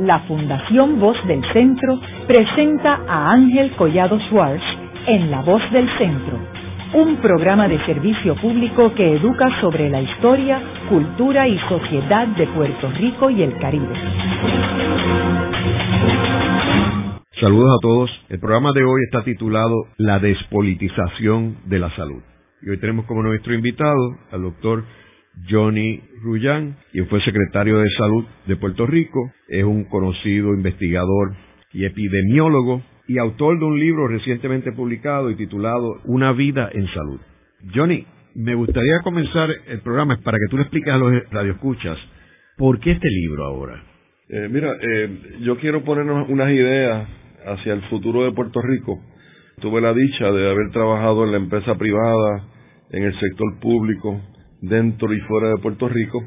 [0.00, 4.62] la Fundación Voz del Centro presenta a Ángel Collado Schwartz
[5.06, 6.38] en La Voz del Centro,
[6.94, 12.90] un programa de servicio público que educa sobre la historia, cultura y sociedad de Puerto
[12.92, 13.94] Rico y el Caribe.
[17.38, 18.10] Saludos a todos.
[18.30, 22.22] El programa de hoy está titulado La despolitización de la salud.
[22.62, 24.84] Y hoy tenemos como nuestro invitado al doctor
[25.48, 31.34] Johnny Rullán, quien fue secretario de Salud de Puerto Rico, es un conocido investigador
[31.72, 37.20] y epidemiólogo y autor de un libro recientemente publicado y titulado Una vida en salud.
[37.74, 41.98] Johnny, me gustaría comenzar el programa para que tú le expliques a los radioescuchas
[42.56, 43.82] por qué este libro ahora.
[44.28, 47.08] Eh, mira, eh, yo quiero ponernos unas ideas
[47.46, 49.00] hacia el futuro de Puerto Rico.
[49.60, 52.46] Tuve la dicha de haber trabajado en la empresa privada,
[52.90, 54.20] en el sector público,
[54.62, 56.22] dentro y fuera de Puerto Rico.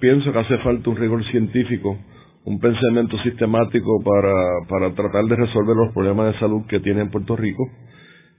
[0.00, 1.98] Pienso que hace falta un rigor científico,
[2.44, 4.34] un pensamiento sistemático para,
[4.68, 7.64] para tratar de resolver los problemas de salud que tiene en Puerto Rico.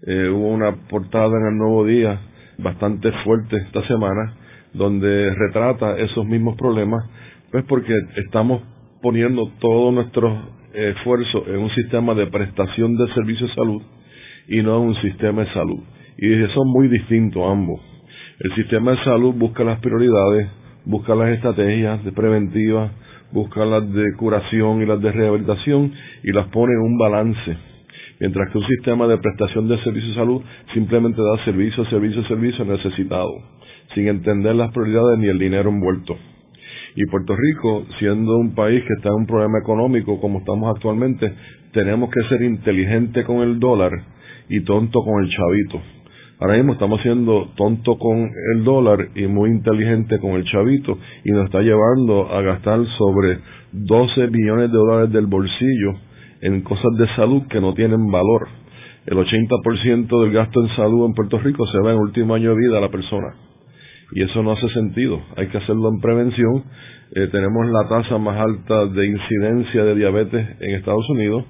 [0.05, 2.19] Eh, hubo una portada en el Nuevo Día
[2.59, 4.35] bastante fuerte esta semana,
[4.73, 7.03] donde retrata esos mismos problemas,
[7.51, 8.61] pues porque estamos
[9.01, 13.81] poniendo todo nuestro esfuerzo en un sistema de prestación de servicios de salud
[14.47, 15.79] y no en un sistema de salud.
[16.17, 17.97] Y son muy distintos ambos.
[18.39, 20.47] El sistema de salud busca las prioridades,
[20.85, 22.91] busca las estrategias de preventivas,
[23.31, 25.91] busca las de curación y las de rehabilitación
[26.23, 27.57] y las pone en un balance.
[28.19, 30.41] Mientras que un sistema de prestación de servicios de salud
[30.75, 33.31] simplemente da servicio, servicio, servicio necesitado,
[33.95, 36.16] sin entender las prioridades ni el dinero envuelto.
[36.95, 41.33] Y Puerto Rico, siendo un país que está en un problema económico como estamos actualmente,
[41.73, 43.94] tenemos que ser inteligente con el dólar
[44.47, 45.97] y tonto con el chavito
[46.39, 51.31] Ahora mismo estamos siendo tonto con el dólar y muy inteligente con el chavito y
[51.31, 53.39] nos está llevando a gastar sobre
[53.71, 55.94] 12 billones de dólares del bolsillo
[56.41, 58.49] en cosas de salud que no tienen valor.
[59.07, 62.51] El 80% del gasto en salud en Puerto Rico se va en el último año
[62.51, 63.33] de vida de la persona.
[64.12, 65.19] Y eso no hace sentido.
[65.38, 66.63] Hay que hacerlo en prevención.
[67.16, 71.45] Eh, tenemos la tasa más alta de incidencia de diabetes en Estados Unidos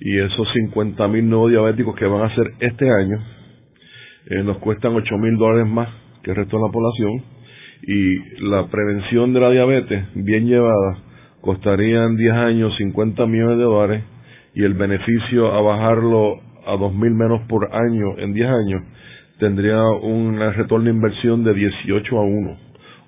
[0.00, 3.18] y esos 50 mil nuevos diabéticos que van a ser este año
[4.26, 5.88] eh, nos cuestan 8 mil dólares más
[6.22, 7.22] que el resto de la población
[7.86, 10.98] y la prevención de la diabetes bien llevada
[11.40, 14.04] costaría en 10 años 50 millones de dólares
[14.54, 18.82] y el beneficio a bajarlo a 2 mil menos por año en 10 años
[19.38, 22.56] tendría un retorno de inversión de 18 a 1.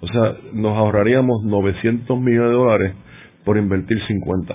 [0.00, 2.94] O sea, nos ahorraríamos 900 millones de dólares
[3.44, 4.54] por invertir 50.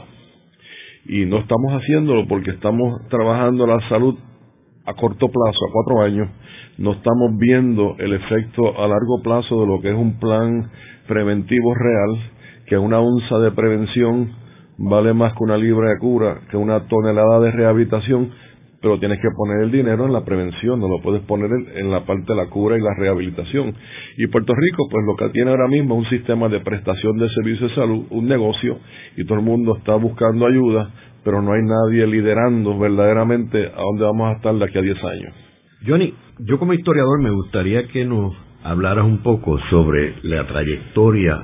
[1.05, 4.15] Y no estamos haciéndolo porque estamos trabajando la salud
[4.91, 6.27] a corto plazo, a cuatro años,
[6.77, 10.69] no estamos viendo el efecto a largo plazo de lo que es un plan
[11.07, 12.31] preventivo real,
[12.65, 14.31] que una onza de prevención
[14.77, 18.31] vale más que una libra de cura, que una tonelada de rehabilitación,
[18.81, 22.03] pero tienes que poner el dinero en la prevención, no lo puedes poner en la
[22.03, 23.75] parte de la cura y la rehabilitación.
[24.17, 27.29] Y Puerto Rico, pues lo que tiene ahora mismo es un sistema de prestación de
[27.29, 28.79] servicios de salud, un negocio,
[29.17, 30.89] y todo el mundo está buscando ayuda,
[31.23, 35.03] pero no hay nadie liderando verdaderamente a dónde vamos a estar de aquí a 10
[35.03, 35.33] años.
[35.85, 38.33] Johnny, yo como historiador me gustaría que nos
[38.63, 41.39] hablaras un poco sobre la trayectoria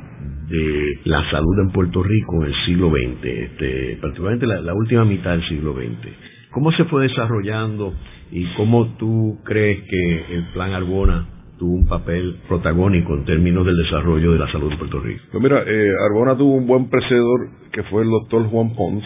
[0.50, 5.32] de la salud en Puerto Rico en el siglo XX, este, particularmente la, última mitad
[5.32, 6.08] del siglo XX.
[6.52, 7.94] ¿Cómo se fue desarrollando
[8.32, 11.28] y cómo tú crees que el Plan Arbona
[11.60, 15.24] tuvo un papel protagónico en términos del desarrollo de la salud en Puerto Rico?
[15.32, 19.04] Pues mira, eh, Arbona tuvo un buen precedor que fue el doctor Juan Pons,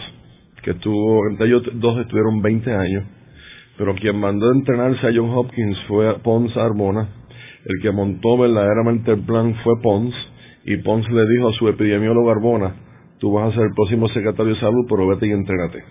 [0.62, 3.04] que estuvo, entre ellos dos estuvieron 20 años
[3.76, 7.08] pero quien mandó a entrenarse a John Hopkins fue Pons Arbona,
[7.64, 10.14] el que montó verdaderamente el plan fue Pons,
[10.64, 12.74] y Pons le dijo a su epidemiólogo Arbona,
[13.18, 15.82] tú vas a ser el próximo secretario de salud, pero vete y entrénate.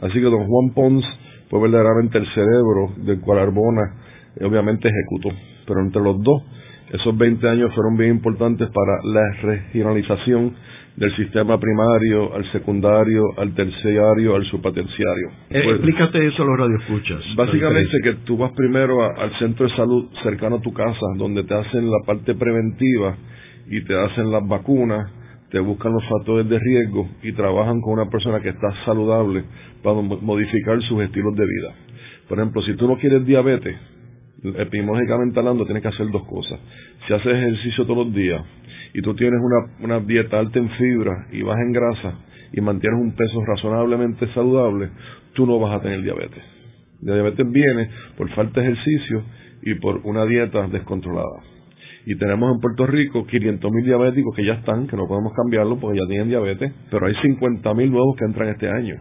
[0.00, 1.04] Así que don Juan Pons
[1.48, 3.94] fue verdaderamente el cerebro del cual Arbona
[4.36, 5.30] eh, obviamente ejecutó.
[5.66, 6.42] Pero entre los dos,
[6.92, 10.54] esos 20 años fueron bien importantes para la regionalización
[10.96, 15.28] del sistema primario al secundario, al terciario, al subpaterciario.
[15.50, 17.20] Eh, explícate eso a los radioescuchas.
[17.36, 21.54] Básicamente que tú vas primero al centro de salud cercano a tu casa, donde te
[21.54, 23.16] hacen la parte preventiva
[23.68, 25.12] y te hacen las vacunas,
[25.50, 29.44] te buscan los factores de riesgo y trabajan con una persona que está saludable
[29.82, 31.74] para modificar sus estilos de vida.
[32.26, 33.76] Por ejemplo, si tú no quieres diabetes,
[34.42, 36.58] epidemiológicamente hablando, tienes que hacer dos cosas.
[37.06, 38.42] Si haces ejercicio todos los días
[38.96, 42.14] y tú tienes una, una dieta alta en fibra y baja en grasa
[42.50, 44.88] y mantienes un peso razonablemente saludable,
[45.34, 46.42] tú no vas a tener diabetes.
[47.02, 49.22] La diabetes viene por falta de ejercicio
[49.60, 51.42] y por una dieta descontrolada.
[52.06, 55.76] y tenemos en Puerto Rico 500 mil diabéticos que ya están, que no podemos cambiarlo
[55.78, 58.94] porque ya tienen diabetes, pero hay 50 mil nuevos que entran este año.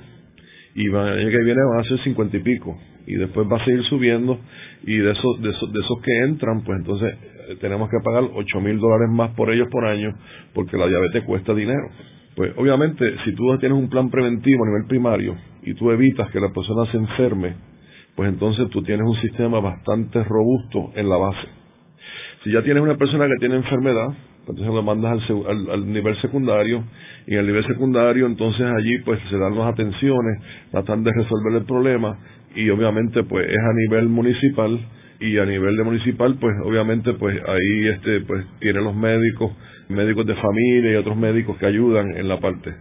[0.74, 2.77] Y el año que viene van a ser 50 y pico.
[3.07, 4.39] Y después va a seguir subiendo.
[4.83, 7.15] Y de esos, de esos, de esos que entran, pues entonces
[7.59, 10.13] tenemos que pagar 8 mil dólares más por ellos por año
[10.53, 11.89] porque la diabetes cuesta dinero.
[12.36, 16.39] Pues obviamente, si tú tienes un plan preventivo a nivel primario y tú evitas que
[16.39, 17.56] la persona se enferme,
[18.15, 21.47] pues entonces tú tienes un sistema bastante robusto en la base.
[22.44, 24.07] Si ya tienes una persona que tiene enfermedad,
[24.45, 25.19] pues entonces lo mandas
[25.71, 26.83] al, nivel secundario
[27.25, 30.41] y en el nivel secundario entonces allí pues se dan las atenciones,
[30.71, 32.19] tratan de resolver el problema
[32.56, 34.80] y obviamente pues es a nivel municipal
[35.19, 39.51] y a nivel de municipal pues obviamente pues ahí este pues tiene los médicos,
[39.89, 42.73] médicos de familia y otros médicos que ayudan en la parte.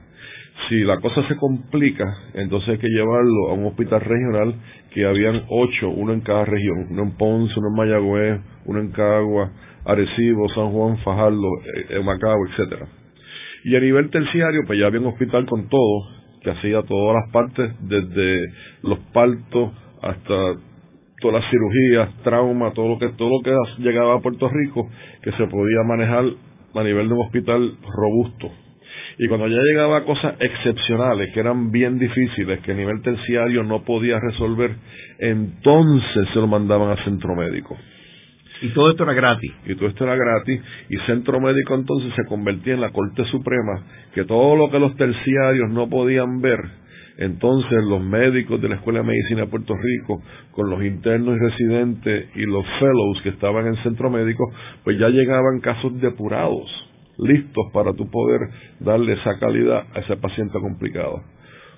[0.68, 2.04] Si la cosa se complica,
[2.34, 4.54] entonces hay que llevarlo a un hospital regional
[4.92, 8.90] que habían ocho, uno en cada región, uno en Ponce, uno en Mayagüez, uno en
[8.92, 9.50] Cagua,
[9.84, 11.48] Arecibo, San Juan, Fajardo,
[11.90, 12.86] eh, Macao, etcétera.
[13.64, 16.08] Y a nivel terciario, pues ya había un hospital con todo,
[16.42, 18.52] que hacía todas las partes, desde
[18.82, 19.72] los partos
[20.02, 20.54] hasta
[21.24, 24.90] todas las cirugías, trauma, todo lo que todo lo que llegaba a Puerto Rico,
[25.22, 26.24] que se podía manejar
[26.74, 28.52] a nivel de un hospital robusto.
[29.16, 33.62] Y cuando ya llegaba a cosas excepcionales, que eran bien difíciles, que a nivel terciario
[33.62, 34.76] no podía resolver,
[35.18, 37.74] entonces se lo mandaban al centro médico.
[38.60, 39.50] Y todo esto era gratis.
[39.64, 40.60] Y todo esto era gratis.
[40.90, 43.82] Y Centro Médico entonces se convertía en la Corte Suprema,
[44.14, 46.60] que todo lo que los terciarios no podían ver,
[47.18, 51.38] entonces los médicos de la Escuela de Medicina de Puerto Rico, con los internos y
[51.38, 54.44] residentes y los fellows que estaban en Centro Médico,
[54.82, 56.68] pues ya llegaban casos depurados,
[57.18, 58.40] listos para tu poder
[58.80, 61.22] darle esa calidad a ese paciente complicado.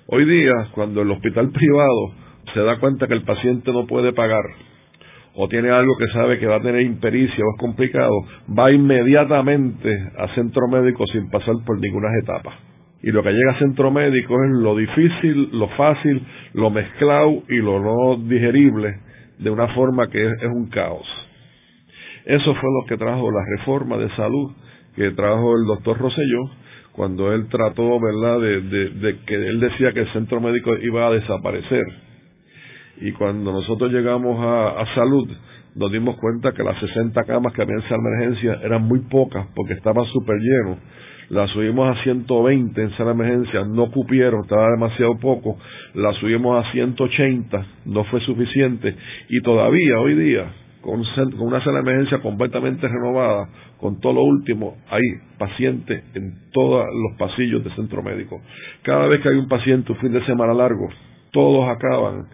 [0.07, 2.13] Hoy día, cuando el hospital privado
[2.53, 4.43] se da cuenta que el paciente no puede pagar,
[5.35, 8.13] o tiene algo que sabe que va a tener impericia o es complicado,
[8.57, 12.66] va inmediatamente a centro médico sin pasar por ninguna etapa.
[13.03, 16.21] Y lo que llega a centro médico es lo difícil, lo fácil,
[16.53, 18.99] lo mezclado y lo no digerible
[19.37, 21.07] de una forma que es, un caos.
[22.25, 24.51] Eso fue lo que trajo la reforma de salud
[24.95, 26.49] que trajo el doctor Rosselló
[26.91, 31.11] cuando él trató, ¿verdad?, de, de que él decía que el centro médico iba a
[31.11, 31.85] desaparecer
[32.99, 35.29] y cuando nosotros llegamos a, salud
[35.75, 39.45] nos dimos cuenta que las 60 camas que había en esa emergencia eran muy pocas
[39.55, 40.77] porque estaba súper lleno.
[41.29, 45.57] Las subimos a 120 en sala de emergencia, no cupieron, estaba demasiado poco.
[45.93, 48.95] Las subimos a 180, no fue suficiente.
[49.27, 50.45] Y todavía hoy día,
[50.79, 51.03] con,
[51.39, 55.01] una sala de emergencia completamente renovada, con todo lo último, hay
[55.37, 58.41] pacientes en todos los pasillos del centro médico.
[58.83, 60.87] Cada vez que hay un paciente un fin de semana largo,
[61.31, 62.27] todos acaban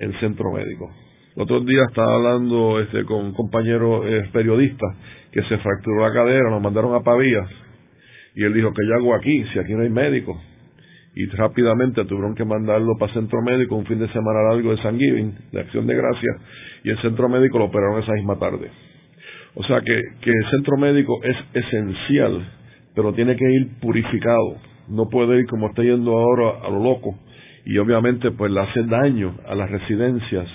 [0.00, 0.90] el centro médico.
[1.36, 4.86] Otro día estaba hablando este, con un compañero eh, periodista
[5.30, 7.46] que se fracturó la cadera, nos mandaron a Pavía
[8.34, 10.40] y él dijo, que yo hago aquí si aquí no hay médico?
[11.14, 14.98] Y rápidamente tuvieron que mandarlo para centro médico un fin de semana largo de San
[14.98, 16.30] Giving, de Acción de Gracia,
[16.84, 18.70] y el centro médico lo operaron esa misma tarde.
[19.54, 22.48] O sea que, que el centro médico es esencial,
[22.94, 24.56] pero tiene que ir purificado.
[24.88, 27.18] No puede ir como está yendo ahora a lo loco,
[27.64, 30.48] y obviamente pues le hace daño a las residencias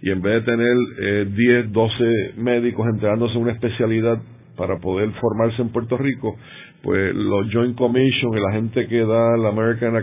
[0.00, 2.04] y en vez de tener eh, 10, 12
[2.36, 4.18] médicos entregándose una especialidad
[4.58, 6.36] para poder formarse en Puerto Rico,
[6.82, 9.96] pues los Joint Commission la gente que da la American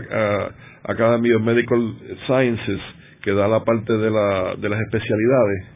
[0.82, 1.94] Academy of Medical
[2.26, 2.80] Sciences,
[3.22, 5.66] que da la parte de, la, de las especialidades,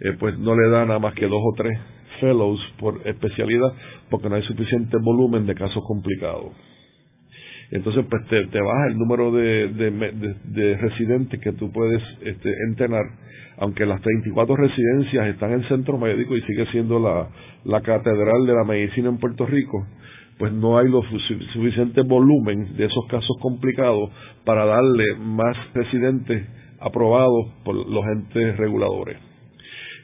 [0.00, 1.78] eh, pues no le da nada más que dos o tres
[2.20, 3.72] fellows por especialidad
[4.10, 6.52] porque no hay suficiente volumen de casos complicados
[7.74, 13.02] entonces pues te, baja el número de, de, residentes que tú puedes este, entrenar,
[13.58, 17.28] aunque las 34 residencias están en centro médico y sigue siendo la,
[17.64, 19.84] la catedral de la medicina en Puerto Rico,
[20.38, 24.08] pues no hay lo suficiente volumen de esos casos complicados
[24.44, 26.46] para darle más residentes
[26.78, 29.33] aprobados por los entes reguladores.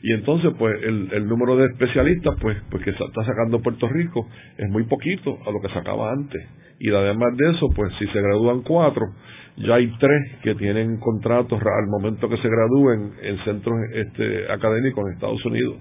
[0.02, 4.26] Y entonces, pues, el, número de especialistas, pues, pues que está sacando Puerto Rico
[4.56, 6.42] es muy poquito a lo que sacaba antes
[6.80, 9.04] y además de eso, pues si se gradúan cuatro,
[9.58, 15.04] ya hay tres que tienen contratos al momento que se gradúen en centros este, académicos
[15.06, 15.76] en Estados Unidos.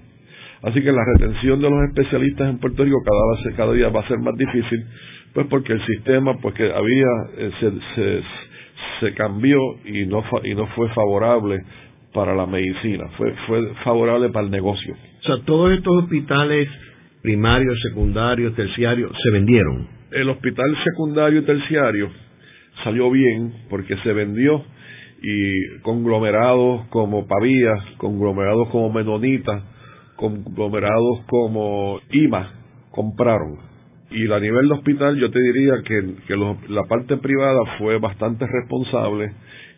[0.62, 4.00] Así que la retención de los especialistas en Puerto Rico cada, vez, cada día va
[4.00, 4.84] a ser más difícil,
[5.32, 7.06] pues porque el sistema pues que había
[7.38, 8.22] eh, se, se,
[9.00, 11.62] se, cambió y no, y no fue favorable
[12.12, 14.94] para la medicina, fue, fue favorable para el negocio.
[14.94, 16.68] O sea, todos estos hospitales
[17.22, 22.10] primarios, secundarios, terciarios se vendieron el hospital secundario y terciario
[22.82, 24.64] salió bien porque se vendió
[25.22, 29.62] y conglomerados como Pavía, conglomerados como Menonita,
[30.16, 32.54] conglomerados como IMA,
[32.90, 33.58] compraron.
[34.10, 36.34] Y a nivel de hospital yo te diría que,
[36.68, 39.30] la parte privada fue bastante responsable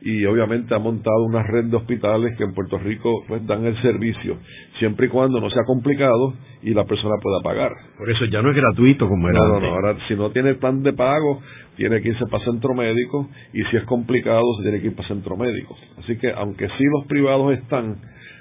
[0.04, 3.80] y obviamente ha montado una red de hospitales que en Puerto Rico pues dan el
[3.82, 4.37] servicio,
[4.78, 7.73] siempre y cuando no sea complicado y la persona pueda pagar.
[7.97, 10.54] Por eso ya no es gratuito como era no, No, no, ahora si no tiene
[10.54, 11.40] plan de pago,
[11.76, 15.09] tiene que irse para centro médico y si es complicado se tiene que ir para
[15.09, 15.76] centro médico.
[15.99, 17.97] Así que aunque sí los privados están,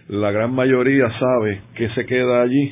[0.08, 2.72] la gran mayoría sabe que se queda allí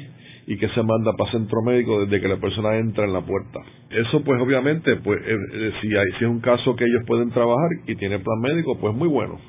[0.50, 3.60] y que se manda para centro médico desde que la persona entra en la puerta.
[3.92, 7.30] Eso pues obviamente, pues eh, eh, si, hay, si es un caso que ellos pueden
[7.30, 9.40] trabajar y tienen plan médico, pues muy bueno.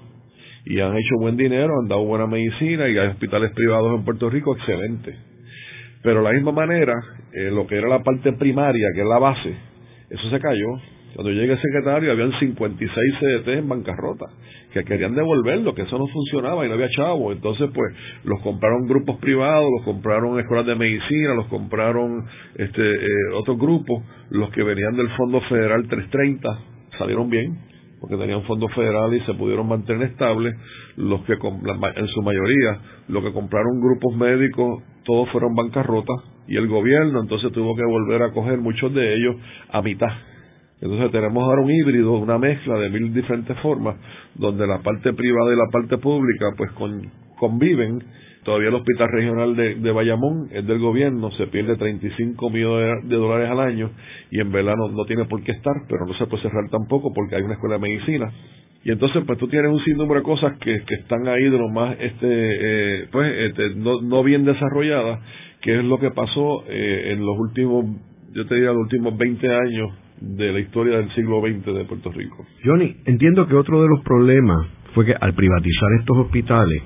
[0.67, 4.29] Y han hecho buen dinero, han dado buena medicina y hay hospitales privados en Puerto
[4.29, 5.17] Rico excelente.
[6.03, 6.93] Pero de la misma manera,
[7.33, 9.55] eh, lo que era la parte primaria, que es la base,
[10.11, 10.69] eso se cayó.
[11.15, 14.27] Cuando llegué el secretario, habían 56 CDT en bancarrota
[14.73, 17.33] que querían devolverlo, que eso no funcionaba y no había chavo.
[17.33, 17.93] Entonces, pues,
[18.25, 22.25] los compraron grupos privados, los compraron escuelas de medicina, los compraron
[22.55, 26.49] este eh, otros grupos, los que venían del Fondo Federal 330
[26.99, 27.59] salieron bien,
[28.01, 30.55] porque tenían fondo federal y se pudieron mantener estables.
[30.97, 36.69] Los que, en su mayoría, los que compraron grupos médicos, todos fueron bancarrotas y el
[36.69, 39.37] gobierno entonces tuvo que volver a coger muchos de ellos
[39.71, 40.11] a mitad
[40.81, 43.97] entonces tenemos ahora un híbrido, una mezcla de mil diferentes formas,
[44.35, 46.71] donde la parte privada y la parte pública pues
[47.39, 48.03] conviven.
[48.45, 53.51] Todavía el Hospital Regional de, Bayamón es del gobierno, se pierde 35 millones de dólares
[53.51, 53.91] al año
[54.31, 57.37] y en verano no tiene por qué estar, pero no se puede cerrar tampoco porque
[57.37, 58.33] hay una escuela de medicina.
[58.83, 61.69] Y entonces pues tú tienes un sinnúmero de cosas que, que están ahí de lo
[61.69, 65.21] más este eh, pues este, no, no bien desarrolladas,
[65.61, 67.85] que es lo que pasó eh, en los últimos,
[68.33, 72.11] yo te diría los últimos 20 años de la historia del siglo XX de Puerto
[72.13, 72.47] Rico.
[72.65, 76.83] Johnny, entiendo que otro de los problemas fue que al privatizar estos hospitales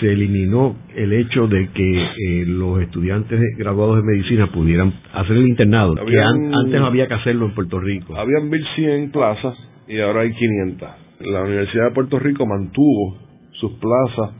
[0.00, 5.46] se eliminó el hecho de que eh, los estudiantes graduados de medicina pudieran hacer el
[5.46, 8.16] internado, que antes no había que hacerlo en Puerto Rico.
[8.16, 9.54] Habían 1.100 plazas
[9.86, 10.88] y ahora hay 500.
[11.20, 13.18] La Universidad de Puerto Rico mantuvo
[13.52, 14.34] sus plazas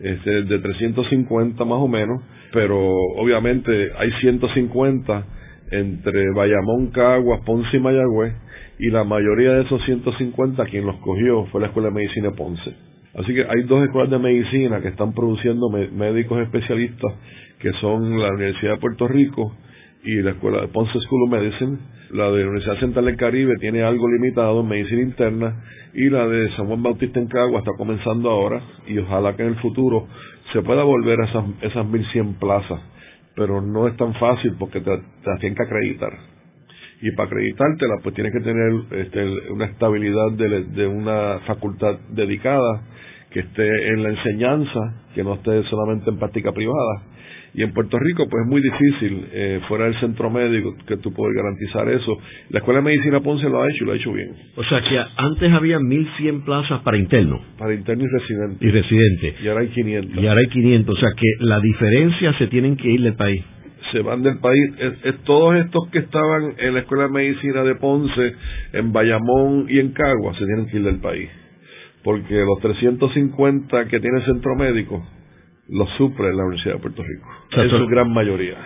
[0.00, 2.22] este, de 350 más o menos,
[2.52, 2.78] pero
[3.16, 5.24] obviamente hay 150
[5.70, 8.34] entre Bayamón, Caguas, Ponce y Mayagüez,
[8.78, 12.74] y la mayoría de esos 150 quien los cogió fue la Escuela de Medicina Ponce.
[13.14, 17.12] Así que hay dos escuelas de medicina que están produciendo médicos especialistas,
[17.58, 19.52] que son la Universidad de Puerto Rico
[20.04, 21.78] y la Escuela de Ponce School of Medicine.
[22.10, 25.62] La de la Universidad Central del Caribe tiene algo limitado en medicina interna
[25.92, 29.48] y la de San Juan Bautista en Caguas está comenzando ahora y ojalá que en
[29.50, 30.06] el futuro
[30.52, 32.80] se pueda volver a esas, esas 1.100 plazas
[33.34, 34.90] pero no es tan fácil porque te,
[35.40, 36.12] tienen que acreditar.
[37.02, 42.82] Y para acreditártela, pues tienes que tener este, una estabilidad de una facultad dedicada,
[43.30, 44.80] que esté en la enseñanza,
[45.14, 47.02] que no esté solamente en práctica privada.
[47.52, 51.12] Y en Puerto Rico, pues es muy difícil, eh, fuera del centro médico, que tú
[51.12, 52.16] puedas garantizar eso.
[52.50, 54.32] La Escuela de Medicina Ponce lo ha hecho y lo ha hecho bien.
[54.56, 57.40] O sea que antes había 1.100 plazas para internos.
[57.58, 58.62] Para internos y residentes.
[58.62, 59.34] Y residentes.
[59.42, 60.22] Y ahora hay 500.
[60.22, 60.96] Y ahora hay 500.
[60.96, 63.42] O sea que la diferencia se tienen que ir del país.
[63.90, 64.70] Se van del país.
[65.04, 68.34] Es, todos estos que estaban en la Escuela de Medicina de Ponce,
[68.74, 71.28] en Bayamón y en Cagua, se tienen que ir del país.
[72.04, 75.04] Porque los 350 que tiene el centro médico
[75.70, 77.28] los supre la Universidad de Puerto Rico,
[77.62, 78.56] en su gran mayoría.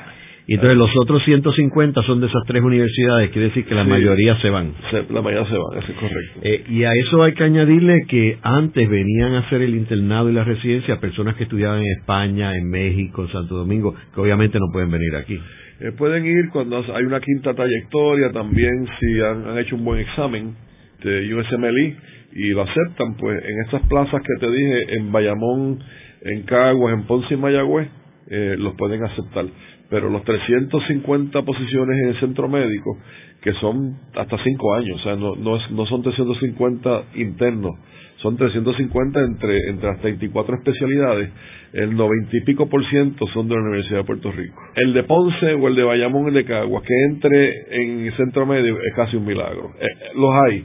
[0.47, 4.39] Y entonces los otros 150 son de esas tres universidades, quiere decir que la mayoría
[4.41, 4.75] se van.
[4.93, 6.41] la mayoría se van, eso es correcto.
[6.43, 10.35] Eh, y a eso hay que añadirle que antes venían a hacer el internado y
[10.35, 14.67] la residencia personas que estudiaban en España, en México, en Santo Domingo, que obviamente no
[14.71, 15.41] pueden venir aquí.
[15.81, 20.01] Eh, pueden ir cuando hay una quinta trayectoria, también si han, han hecho un buen
[20.01, 20.55] examen
[21.03, 21.97] de USMLE
[22.35, 25.79] y lo aceptan, pues en esas plazas que te dije, en Bayamón,
[26.25, 27.89] en Caguas, en Ponce y Mayagüez,
[28.29, 29.47] eh, los pueden aceptar.
[29.91, 32.99] Pero los 350 posiciones en el centro médico,
[33.43, 37.73] que son hasta 5 años, o sea, no, no, no son 350 internos,
[38.17, 41.31] son 350 entre, entre las 34 especialidades,
[41.75, 44.57] el 90 y pico por ciento son de la Universidad de Puerto Rico.
[44.77, 48.47] El de Ponce o el de Bayamón, el de Caguas, que entre en el centro
[48.47, 49.73] médico es casi un milagro.
[49.79, 50.65] Eh, los hay,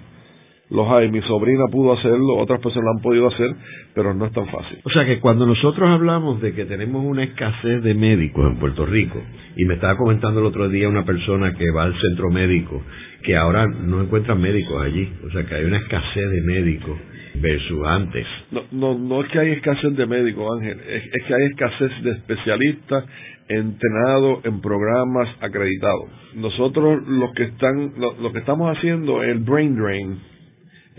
[0.70, 1.10] los hay.
[1.10, 3.56] Mi sobrina pudo hacerlo, otras personas lo han podido hacer,
[3.94, 4.80] pero no es tan fácil.
[4.84, 8.86] O sea que cuando nosotros hablamos de que tenemos una escasez de médicos en Puerto
[8.86, 9.22] Rico,
[9.56, 12.82] y me estaba comentando el otro día una persona que va al centro médico,
[13.24, 16.98] que ahora no encuentran médicos allí, o sea que hay una escasez de médicos
[17.36, 18.26] versus antes.
[18.52, 22.12] No, no, no es que hay escasez de médicos, Ángel, es, que hay escasez de
[22.12, 23.06] especialistas
[23.48, 26.06] entrenados en programas acreditados.
[26.36, 30.20] Nosotros lo que están, lo que estamos haciendo es el brain drain,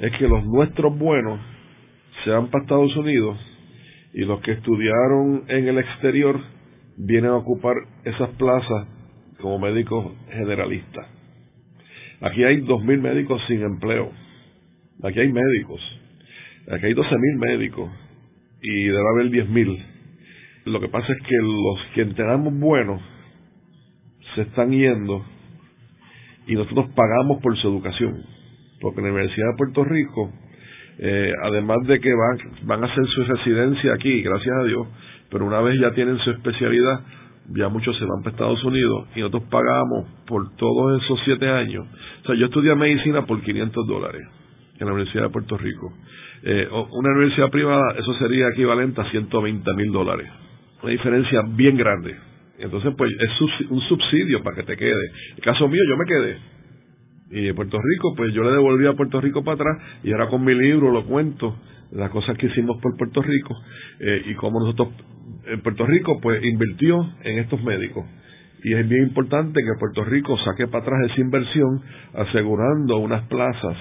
[0.00, 1.40] es que los nuestros buenos
[2.24, 3.38] se van para Estados Unidos
[4.14, 6.40] y los que estudiaron en el exterior
[6.96, 8.88] vienen a ocupar esas plazas
[9.40, 11.06] como médico generalista.
[12.22, 14.10] Aquí hay 2.000 médicos sin empleo.
[15.02, 15.80] Aquí hay médicos.
[16.70, 17.90] Aquí hay 12.000 médicos
[18.62, 19.84] y debe haber 10.000.
[20.64, 23.02] Lo que pasa es que los que tenemos buenos
[24.34, 25.24] se están yendo
[26.46, 28.39] y nosotros pagamos por su educación.
[28.80, 30.32] Porque la Universidad de Puerto Rico,
[30.98, 34.88] eh, además de que van, van a hacer su residencia aquí, gracias a Dios,
[35.30, 37.00] pero una vez ya tienen su especialidad,
[37.54, 41.86] ya muchos se van para Estados Unidos y nosotros pagamos por todos esos siete años.
[42.22, 44.22] O sea, yo estudié medicina por 500 dólares
[44.78, 45.92] en la Universidad de Puerto Rico.
[46.42, 50.28] Eh, una universidad privada, eso sería equivalente a 120 mil dólares.
[50.82, 52.16] Una diferencia bien grande.
[52.58, 55.06] Entonces, pues es un subsidio para que te quede.
[55.30, 56.59] En el caso mío, yo me quedé.
[57.30, 60.28] Y de Puerto Rico, pues yo le devolví a Puerto Rico para atrás y ahora
[60.28, 61.56] con mi libro lo cuento,
[61.92, 63.56] las cosas que hicimos por Puerto Rico
[64.00, 64.88] eh, y cómo nosotros,
[65.46, 68.04] en Puerto Rico, pues invirtió en estos médicos.
[68.62, 71.80] Y es bien importante que Puerto Rico saque para atrás esa inversión
[72.14, 73.76] asegurando unas plazas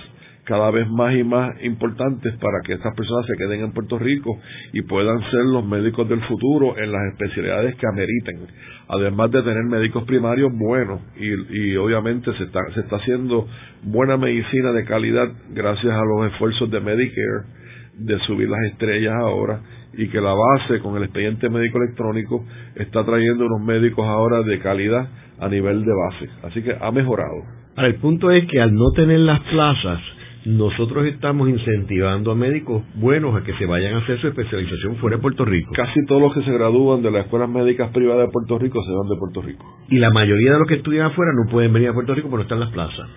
[0.46, 4.40] cada vez más y más importantes para que estas personas se queden en Puerto Rico
[4.74, 8.48] y puedan ser los médicos del futuro en las especialidades que ameriten,
[8.88, 13.48] además de tener médicos primarios buenos y, obviamente se está, se está haciendo
[13.84, 17.60] buena medicina de calidad gracias a los esfuerzos de Medicare
[18.00, 19.62] de subir las estrellas ahora
[19.94, 24.60] y que la base con el expediente médico electrónico está trayendo unos médicos ahora de
[24.60, 26.30] calidad a nivel de base.
[26.44, 27.44] Así que ha mejorado.
[27.76, 30.00] Ahora, el punto es que al no tener las plazas,
[30.46, 35.18] nosotros estamos incentivando a médicos buenos a que se vayan a hacer su especialización fuera
[35.18, 35.72] de Puerto Rico.
[35.76, 38.92] Casi todos los que se gradúan de las escuelas médicas privadas de Puerto Rico se
[38.92, 39.66] van de Puerto Rico.
[39.90, 42.44] Y la mayoría de los que estudian afuera no pueden venir a Puerto Rico porque
[42.44, 43.10] no están en las plazas.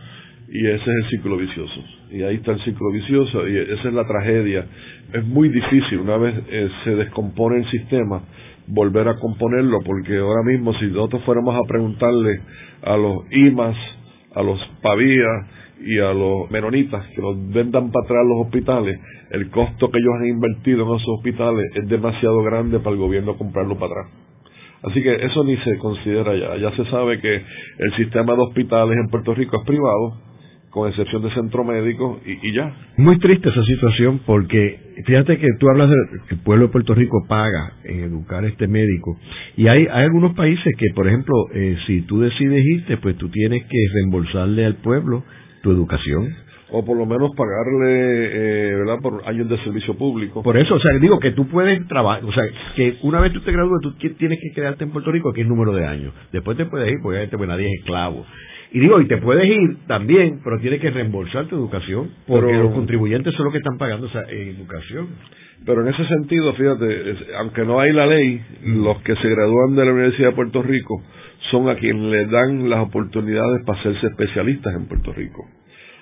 [0.48, 1.84] Y ese es el ciclo vicioso.
[2.10, 4.66] Y ahí está el ciclo vicioso y esa es la tragedia.
[5.12, 8.20] Es muy difícil, una vez eh, se descompone el sistema,
[8.66, 12.40] volver a componerlo, porque ahora mismo si nosotros fuéramos a preguntarle
[12.82, 13.76] a los IMAS,
[14.34, 18.98] a los PAVIA, y a los menonitas que los vendan para atrás los hospitales,
[19.30, 23.36] el costo que ellos han invertido en esos hospitales es demasiado grande para el gobierno
[23.36, 24.22] comprarlo para atrás.
[24.82, 26.56] Así que eso ni se considera ya.
[26.56, 30.18] Ya se sabe que el sistema de hospitales en Puerto Rico es privado,
[30.70, 32.74] con excepción de centro médico, y, ya.
[32.96, 35.96] Muy triste esa situación porque fíjate que tú hablas de
[36.28, 39.16] que el pueblo de Puerto Rico paga en educar a este médico.
[39.56, 43.28] Y hay, hay algunos países que, por ejemplo, eh, si tú decides irte, pues tú
[43.28, 45.22] tienes que reembolsarle al pueblo
[45.62, 46.34] tu educación.
[46.74, 50.42] O por lo menos pagarle, eh, ¿verdad?, por años de servicio público.
[50.42, 52.44] Por eso, o sea, digo que tú puedes trabajar, o sea,
[52.74, 55.48] que una vez tú te gradúes, tú tienes que quedarte en Puerto Rico aquí el
[55.48, 56.14] número de años.
[56.32, 58.24] Después te puedes ir, porque pues nadie es esclavo.
[58.72, 62.72] Y digo, y te puedes ir también, pero tienes que reembolsar tu educación, porque los
[62.72, 65.08] contribuyentes son los que están pagando esa educación.
[65.66, 69.84] Pero en ese sentido, fíjate, aunque no hay la ley, los que se gradúan de
[69.84, 71.02] la Universidad de Puerto Rico
[71.50, 75.46] son a quienes le dan las oportunidades para hacerse especialistas en Puerto Rico.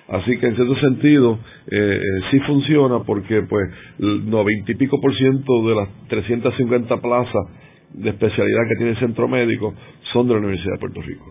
[0.07, 5.15] Así que en cierto sentido eh, eh, sí funciona porque pues noventa y pico por
[5.15, 7.45] ciento de las 350 plazas
[7.93, 9.73] de especialidad que tiene el centro médico
[10.11, 11.25] son de la Universidad de Puerto Rico.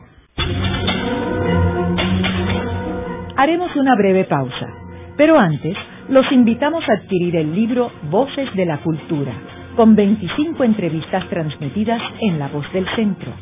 [3.36, 4.68] Haremos una breve pausa,
[5.16, 5.76] pero antes
[6.08, 9.32] los invitamos a adquirir el libro Voces de la Cultura,
[9.76, 13.32] con 25 entrevistas transmitidas en La Voz del Centro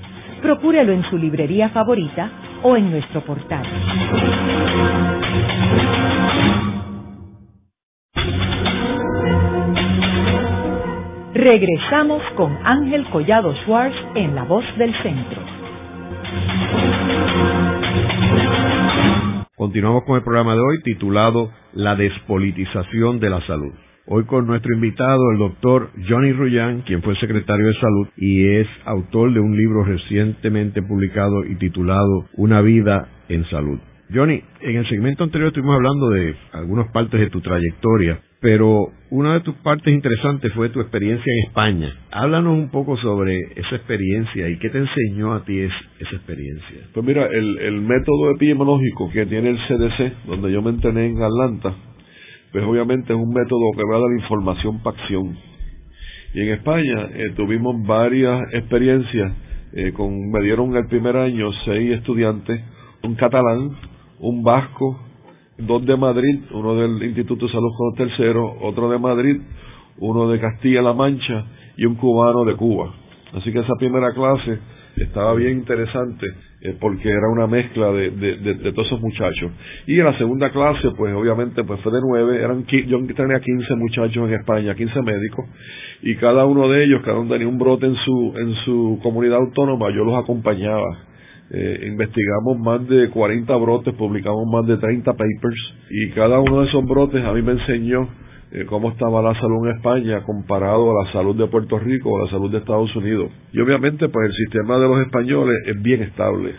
[0.40, 2.30] procúrelo en su librería favorita
[2.62, 3.64] o en nuestro portal.
[11.34, 15.40] Regresamos con Ángel Collado Schwartz en La Voz del Centro.
[19.56, 23.72] Continuamos con el programa de hoy titulado La despolitización de la salud.
[24.10, 28.66] Hoy con nuestro invitado, el doctor Johnny Ruyan, quien fue secretario de Salud y es
[28.86, 33.78] autor de un libro recientemente publicado y titulado Una vida en salud.
[34.10, 39.34] Johnny, en el segmento anterior estuvimos hablando de algunas partes de tu trayectoria, pero una
[39.34, 41.94] de tus partes interesantes fue tu experiencia en España.
[42.10, 46.88] Háblanos un poco sobre esa experiencia y qué te enseñó a ti esa experiencia.
[46.94, 51.22] Pues mira, el, el método epidemiológico que tiene el CDC, donde yo me entrené en
[51.22, 51.74] Atlanta,
[52.52, 55.36] pues obviamente es un método que va a dar información para acción.
[56.34, 59.32] Y en España eh, tuvimos varias experiencias,
[59.72, 62.60] eh, me dieron el primer año seis estudiantes,
[63.02, 63.76] un catalán,
[64.20, 65.00] un vasco,
[65.58, 69.40] dos de Madrid, uno del Instituto de Salud con el tercero, otro de Madrid,
[69.98, 72.94] uno de Castilla-La Mancha y un cubano de Cuba.
[73.34, 74.58] Así que esa primera clase
[75.02, 76.26] estaba bien interesante
[76.60, 79.52] eh, porque era una mezcla de, de, todos esos muchachos.
[79.86, 83.74] Y en la segunda clase, pues obviamente pues fue de nueve, eran, yo tenía 15
[83.76, 85.46] muchachos en España, 15 médicos,
[86.02, 89.38] y cada uno de ellos, cada uno tenía un brote en su, en su comunidad
[89.38, 91.08] autónoma, yo los acompañaba
[91.50, 96.68] eh, investigamos más de 40 brotes, publicamos más de 30 papers y cada uno de
[96.68, 98.06] esos brotes a mí me enseñó
[98.50, 102.24] eh, cómo estaba la salud en España comparado a la salud de Puerto Rico o
[102.24, 103.30] la salud de Estados Unidos.
[103.52, 106.54] Y obviamente pues el sistema de los españoles es bien estable.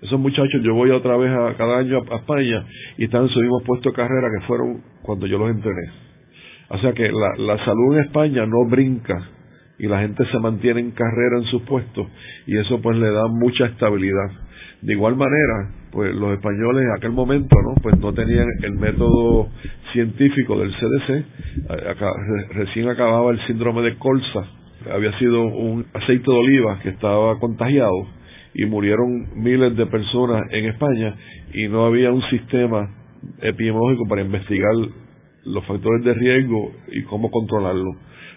[0.00, 2.64] Esos muchachos, yo voy otra vez a, cada año a, España
[2.98, 5.90] y están en su mismo puesto de carrera que fueron cuando yo los entrené.
[6.68, 9.30] O sea que la, la salud en España no brinca
[9.78, 12.06] y la gente se mantiene en carrera en sus puestos
[12.46, 14.30] y eso pues le da mucha estabilidad.
[14.82, 17.74] De igual manera, pues los españoles en aquel momento, ¿no?
[17.80, 19.48] Pues no tenían el método
[19.92, 21.24] científico del CDC,
[22.54, 24.44] recién acababa el síndrome de colza,
[24.92, 28.08] había sido un aceite de oliva que estaba contagiado
[28.54, 31.14] y murieron miles de personas en España
[31.52, 32.90] y no había un sistema
[33.40, 34.72] epidemiológico para investigar
[35.44, 37.92] los factores de riesgo y cómo controlarlo.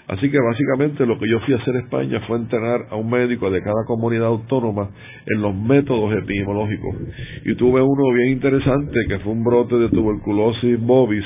[0.07, 3.09] Así que básicamente lo que yo fui a hacer en España fue entrenar a un
[3.09, 4.89] médico de cada comunidad autónoma
[5.25, 6.95] en los métodos epidemiológicos.
[7.43, 11.25] Y tuve uno bien interesante que fue un brote de tuberculosis bovis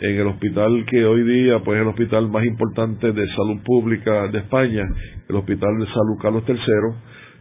[0.00, 4.28] en el hospital que hoy día pues es el hospital más importante de salud pública
[4.28, 4.84] de España,
[5.28, 6.56] el Hospital de Salud Carlos III,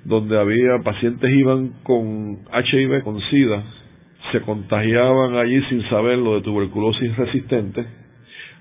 [0.05, 3.63] donde había pacientes iban con HIV, con SIDA,
[4.31, 7.85] se contagiaban allí sin saberlo de tuberculosis resistente,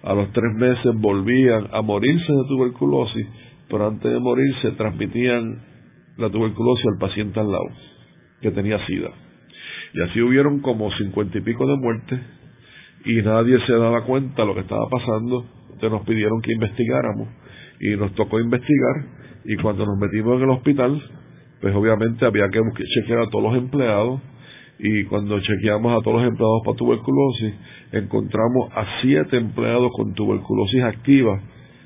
[0.05, 3.27] a los tres meses volvían a morirse de tuberculosis,
[3.69, 5.63] pero antes de morirse transmitían
[6.19, 7.69] la tuberculosis al paciente al lado,
[8.41, 9.11] que tenía SIDA.
[9.95, 12.21] Y así hubieron como cincuenta y pico de muertes
[13.07, 15.47] y nadie se daba cuenta de lo que estaba pasando.
[15.73, 17.29] Entonces nos pidieron que investigáramos
[17.81, 19.07] y nos tocó investigar
[19.45, 21.03] y cuando nos metimos en el hospital,
[21.61, 24.21] pues obviamente había que chequear a todos los empleados
[24.79, 27.55] y cuando chequeamos a todos los empleados para tuberculosis,
[27.93, 31.41] encontramos a siete empleados con tuberculosis activa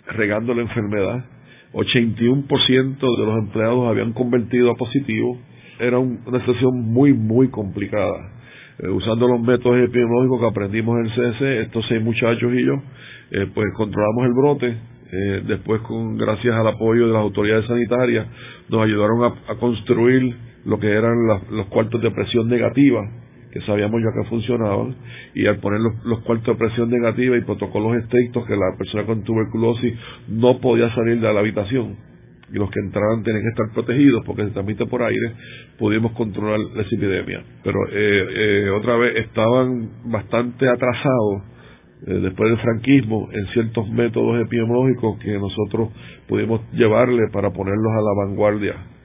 [0.07, 1.24] regando la enfermedad.
[1.72, 5.38] 81% de los empleados habían convertido a positivo.
[5.79, 8.33] Era una situación muy, muy complicada.
[8.79, 12.74] Eh, usando los métodos epidemiológicos que aprendimos en el CDC, estos seis muchachos y yo,
[13.33, 14.77] eh, pues controlamos el brote.
[15.11, 18.27] Eh, después, con gracias al apoyo de las autoridades sanitarias,
[18.68, 20.35] nos ayudaron a, a construir
[20.68, 21.16] lo que eran
[21.50, 23.00] los cuartos de presión negativa,
[23.50, 24.94] que sabíamos ya que funcionaban,
[25.35, 29.24] y al poner los, cuartos de presión negativa y protocolos estrictos que la persona con
[29.24, 29.94] tuberculosis
[30.28, 31.96] no podía salir de la habitación,
[32.52, 35.33] y los que entraban tenían que estar protegidos porque se transmite por aire,
[35.78, 37.42] pudimos controlar la epidemia.
[37.64, 38.26] Pero eh,
[38.66, 41.42] eh, otra vez estaban bastante atrasados
[42.07, 45.90] eh, después del franquismo en ciertos métodos epidemiológicos que nosotros
[46.26, 48.97] pudimos llevarle para ponerlos a la vanguardia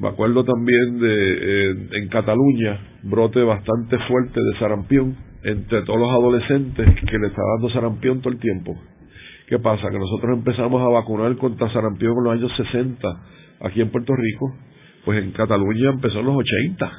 [0.00, 6.10] me acuerdo también de eh, en Cataluña, brote bastante fuerte de sarampión entre todos los
[6.10, 8.76] adolescentes que le estaba dando sarampión todo el tiempo.
[9.46, 9.90] ¿Qué pasa?
[9.90, 13.08] Que nosotros empezamos a vacunar contra sarampión en los años 60
[13.60, 14.54] aquí en Puerto Rico,
[15.04, 16.92] pues en Cataluña empezó en los 80.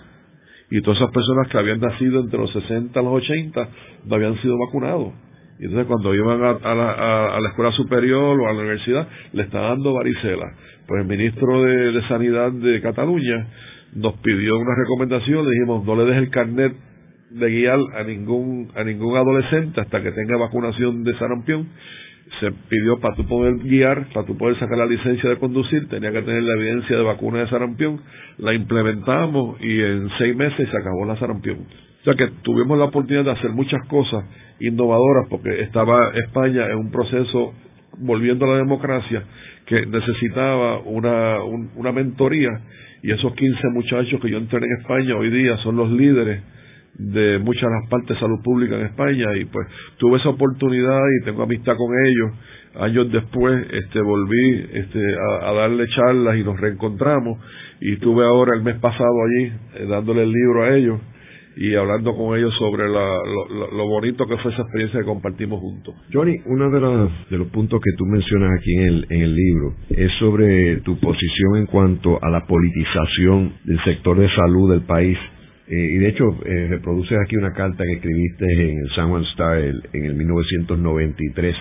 [0.69, 3.69] Y todas esas personas que habían nacido entre los 60 y los 80
[4.05, 5.13] no habían sido vacunados.
[5.59, 9.43] Y entonces cuando iban a, la, a, la, escuela superior o a la universidad, le
[9.43, 10.45] estaban dando varicela.
[10.91, 13.47] Pues el ministro de, Sanidad de Cataluña
[13.95, 16.73] nos pidió una recomendación, le dijimos, no le des el carnet
[17.30, 21.69] de guiar a ningún, a ningún adolescente hasta que tenga vacunación de sarampión.
[22.41, 26.12] Se pidió para tú poder guiar, para tú poder sacar la licencia de conducir, tenía
[26.12, 28.01] que tener la evidencia de vacuna de sarampión.
[28.39, 31.60] La implementamos y en seis meses se acabó la sarampión.
[32.01, 34.25] O sea que tuvimos la oportunidad de hacer muchas cosas
[34.60, 37.54] innovadoras porque estaba España en un proceso
[37.97, 39.23] volviendo a la democracia
[39.71, 42.49] que necesitaba una, una mentoría
[43.01, 46.41] y esos 15 muchachos que yo entré en España hoy día son los líderes
[46.95, 49.65] de muchas de las partes de salud pública en España y pues
[49.97, 52.31] tuve esa oportunidad y tengo amistad con ellos.
[52.81, 54.99] Años después este volví este
[55.41, 57.39] a, darle charlas y nos reencontramos
[57.79, 60.99] y estuve ahora el mes pasado allí eh, dándole el libro a ellos
[61.55, 65.95] y hablando con ellos sobre lo, bonito que fue esa experiencia que compartimos juntos.
[66.11, 69.75] Johnny, uno de, de los puntos que tú mencionas aquí en el, en el libro
[69.89, 75.17] es sobre tu posición en cuanto a la politización del sector de salud del país.
[75.67, 79.23] Eh, y de hecho, eh, reproduces aquí una carta que escribiste en el San Juan
[79.23, 81.55] Star en el 1993,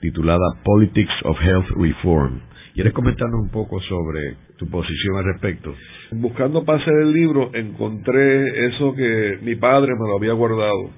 [0.00, 2.40] titulada Politics of Health Reform.
[2.74, 5.74] ¿Quieres comentarnos un poco sobre tu posición al respecto?
[6.12, 10.90] Buscando para hacer el libro encontré eso que mi padre me lo había guardado.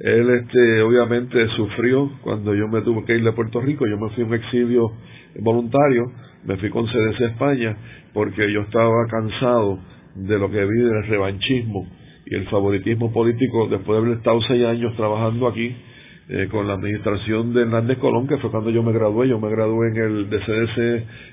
[0.00, 4.10] Él este obviamente sufrió cuando yo me tuve que ir de Puerto Rico, yo me
[4.10, 4.92] fui a un exilio
[5.40, 6.12] voluntario,
[6.44, 7.76] me fui con CDC España
[8.12, 9.80] porque yo estaba cansado
[10.14, 11.86] de lo que vi del revanchismo
[12.26, 15.74] y el favoritismo político después de haber estado seis años trabajando aquí
[16.28, 19.28] eh, con la administración de Hernández Colón, que fue cuando yo me gradué.
[19.28, 20.78] Yo me gradué en el DCDC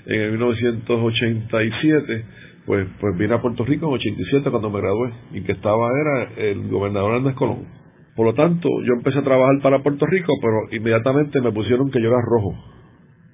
[0.06, 2.26] en el 1987,
[2.66, 6.50] pues, pues vine a Puerto Rico en 87 cuando me gradué y que estaba era
[6.50, 7.66] el gobernador Andrés Colón.
[8.16, 12.02] Por lo tanto, yo empecé a trabajar para Puerto Rico, pero inmediatamente me pusieron que
[12.02, 12.56] yo era rojo,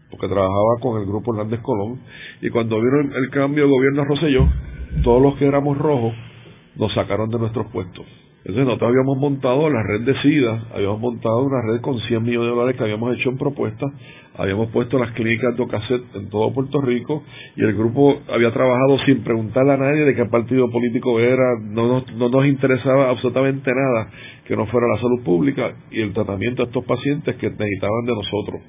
[0.09, 2.01] porque trabajaba con el grupo Hernández Colón,
[2.41, 4.49] y cuando vieron el cambio de gobierno a Rosselló,
[5.03, 6.15] todos los que éramos rojos
[6.77, 8.07] nos sacaron de nuestros puestos.
[8.43, 12.49] Entonces nosotros habíamos montado la red de SIDA, habíamos montado una red con 100 millones
[12.49, 13.91] de dólares que habíamos hecho en propuestas,
[14.35, 17.21] habíamos puesto las clínicas de Ocasset en todo Puerto Rico
[17.55, 21.87] y el grupo había trabajado sin preguntarle a nadie de qué partido político era, no
[21.87, 24.09] nos, no nos interesaba absolutamente nada
[24.47, 28.13] que no fuera la salud pública y el tratamiento de estos pacientes que necesitaban de
[28.13, 28.61] nosotros.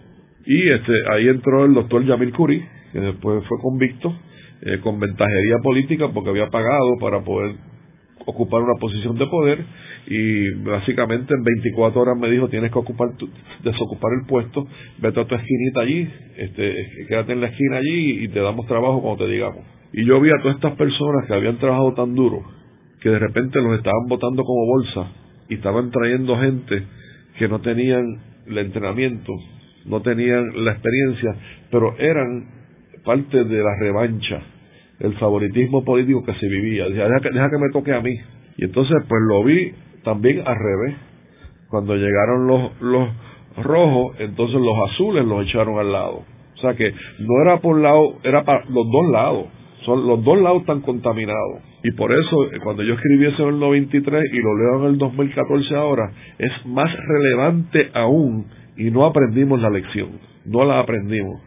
[0.45, 4.13] Y este, ahí entró el doctor Yamil Curi, que después fue convicto,
[4.61, 7.57] eh, con ventajería política porque había pagado para poder
[8.27, 9.65] ocupar una posición de poder
[10.07, 13.09] y básicamente en 24 horas me dijo tienes que ocupar
[13.63, 14.67] desocupar el puesto,
[14.99, 16.75] vete a tu esquinita allí, este,
[17.09, 19.65] quédate en la esquina allí y te damos trabajo cuando te digamos.
[19.93, 22.43] Y yo vi a todas estas personas que habían trabajado tan duro
[23.01, 25.13] que de repente los estaban votando como bolsa
[25.49, 26.83] y estaban trayendo gente
[27.39, 28.05] que no tenían
[28.47, 29.33] el entrenamiento,
[29.87, 31.35] no tenían la experiencia,
[31.71, 32.47] pero eran
[33.05, 34.43] parte de la revancha
[35.03, 36.89] el favoritismo político que se vivía.
[36.89, 38.15] Deja que, me toque a mí.
[38.57, 39.73] Y entonces pues lo vi
[40.05, 40.97] también al revés.
[41.69, 43.09] Cuando llegaron los, los
[43.65, 46.23] rojos, entonces los azules los echaron al lado.
[46.55, 49.47] O sea que no era por lado, era para los dos lados.
[49.85, 51.63] Son, los dos lados están contaminados.
[51.83, 54.99] Y por eso, cuando yo escribí eso en el 93 y lo leo en el
[54.99, 60.11] 2014 ahora, es más relevante aún y no aprendimos la lección.
[60.45, 61.41] No la aprendimos.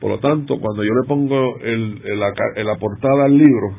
[0.00, 3.78] Por lo tanto, cuando yo le pongo el, la portada al libro,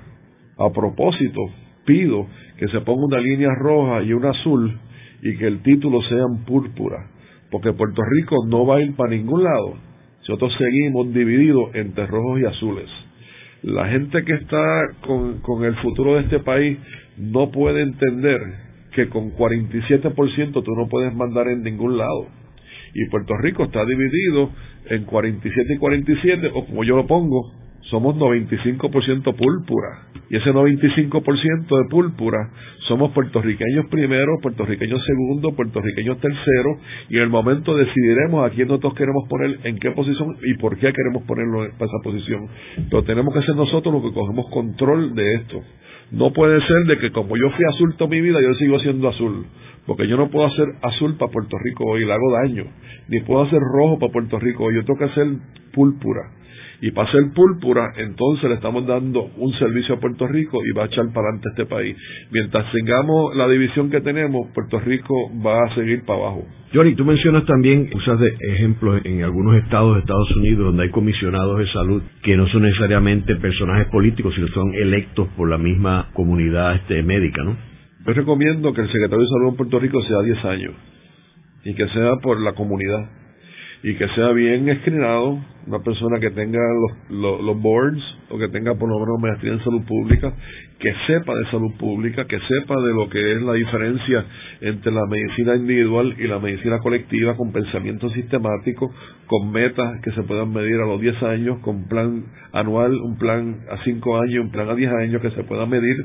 [0.58, 1.40] a propósito,
[1.86, 2.28] pido
[2.58, 4.80] que se ponga una línea roja y una azul
[5.22, 6.98] y que el título sea púrpura,
[7.52, 9.76] porque Puerto Rico no va a ir para ningún lado
[10.22, 12.90] si nosotros seguimos divididos entre rojos y azules.
[13.64, 16.78] La gente que está con, con el futuro de este país
[17.18, 18.40] no puede entender
[18.94, 22.28] que con 47% tú no puedes mandar en ningún lado.
[22.94, 24.52] Y Puerto Rico está dividido
[24.90, 27.52] en 47 y 47, o como yo lo pongo,
[27.90, 30.08] somos 95% púrpura.
[30.30, 32.50] Y ese 95% de púrpura
[32.88, 38.94] somos puertorriqueños primero, puertorriqueños segundo, puertorriqueños tercero, y en el momento decidiremos a quién nosotros
[38.96, 42.48] queremos poner, en qué posición y por qué queremos ponerlo en esa posición.
[42.90, 45.62] Pero tenemos que ser nosotros los que cogemos control de esto.
[46.12, 49.10] No puede ser de que como yo fui azul toda mi vida, yo sigo siendo
[49.10, 49.46] azul.
[49.88, 52.66] Porque yo no puedo hacer azul para Puerto Rico hoy, le hago daño.
[53.08, 55.28] Ni puedo hacer rojo para Puerto Rico hoy, yo tengo que hacer
[55.74, 56.22] púrpura.
[56.82, 60.84] Y para ser púrpura, entonces le estamos dando un servicio a Puerto Rico y va
[60.84, 61.98] a echar para adelante este país.
[62.30, 66.46] Mientras tengamos la división que tenemos, Puerto Rico va a seguir para abajo.
[66.74, 70.90] Johnny, tú mencionas también, usas de ejemplos en algunos estados de Estados Unidos donde hay
[70.90, 76.10] comisionados de salud que no son necesariamente personajes políticos, sino son electos por la misma
[76.14, 77.77] comunidad este, médica, ¿no?
[78.08, 80.74] Yo recomiendo que el secretario de Salud en Puerto Rico sea 10 años
[81.66, 83.10] y que sea por la comunidad
[83.84, 86.62] y que sea bien escrinado, una persona que tenga
[87.10, 90.34] los, los, boards o que tenga por lo menos maestría en salud pública,
[90.80, 94.26] que sepa de salud pública, que sepa de lo que es la diferencia
[94.62, 98.94] entre la medicina individual y la medicina colectiva con pensamiento sistemático,
[99.26, 103.62] con metas que se puedan medir a los 10 años, con plan anual, un plan
[103.72, 105.96] a 5 años, un plan a 10 años que se pueda medir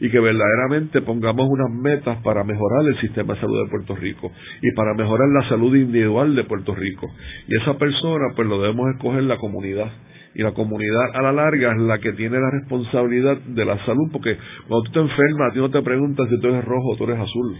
[0.00, 4.30] y que verdaderamente pongamos unas metas para mejorar el sistema de salud de Puerto Rico
[4.62, 7.06] y para mejorar la salud individual de Puerto Rico.
[7.48, 9.90] Y esa persona pues lo debemos escoger la comunidad
[10.34, 14.08] y la comunidad a la larga es la que tiene la responsabilidad de la salud,
[14.12, 14.36] porque
[14.66, 17.04] cuando tú te enfermas, a ti no te preguntan si tú eres rojo o tú
[17.04, 17.56] eres azul.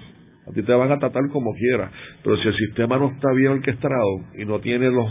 [0.48, 1.90] A ti te van a tratar como quieras,
[2.22, 5.11] pero si el sistema no está bien orquestado y no tiene los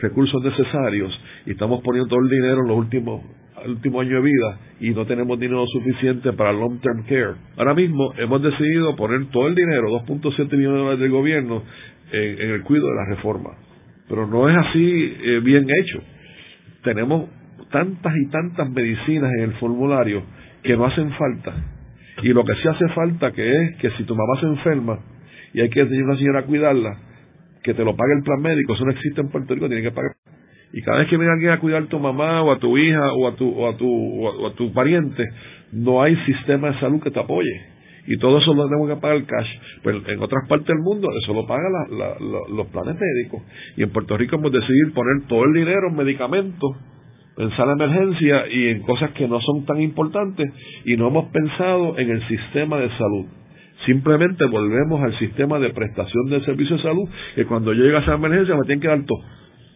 [0.00, 1.12] recursos necesarios
[1.46, 3.22] y estamos poniendo todo el dinero en los últimos
[3.64, 7.34] el último año de vida y no tenemos dinero suficiente para long term care.
[7.56, 11.62] Ahora mismo hemos decidido poner todo el dinero, 2.7 millones de dólares del gobierno,
[12.12, 13.50] en, el cuidado de la reforma.
[14.06, 16.02] Pero no es así eh, bien hecho
[16.84, 17.28] tenemos
[17.70, 20.22] tantas y tantas medicinas en el formulario
[20.62, 21.52] que no hacen falta.
[22.22, 24.98] Y lo que sí hace falta que es que si tu mamá se enferma
[25.52, 26.96] y hay que tener una señora a cuidarla,
[27.62, 29.90] que te lo pague el plan médico, eso no existe en Puerto Rico, tiene que
[29.90, 30.12] pagar.
[30.72, 33.12] Y cada vez que viene alguien a cuidar a tu mamá o a tu hija
[33.12, 35.24] o a tu, o a tu, o a tu pariente,
[35.72, 37.73] no hay sistema de salud que te apoye.
[38.06, 39.48] Y todo eso lo tenemos que pagar cash.
[39.82, 41.72] Pues en otras partes del mundo eso lo pagan
[42.50, 43.42] los planes médicos.
[43.76, 46.76] Y en Puerto Rico hemos decidido poner todo el dinero en medicamentos,
[47.38, 50.52] en sala de emergencia y en cosas que no son tan importantes.
[50.84, 53.26] Y no hemos pensado en el sistema de salud.
[53.86, 58.54] Simplemente volvemos al sistema de prestación de servicio de salud, que cuando llega esa emergencia
[58.54, 59.20] me tienen que dar todo.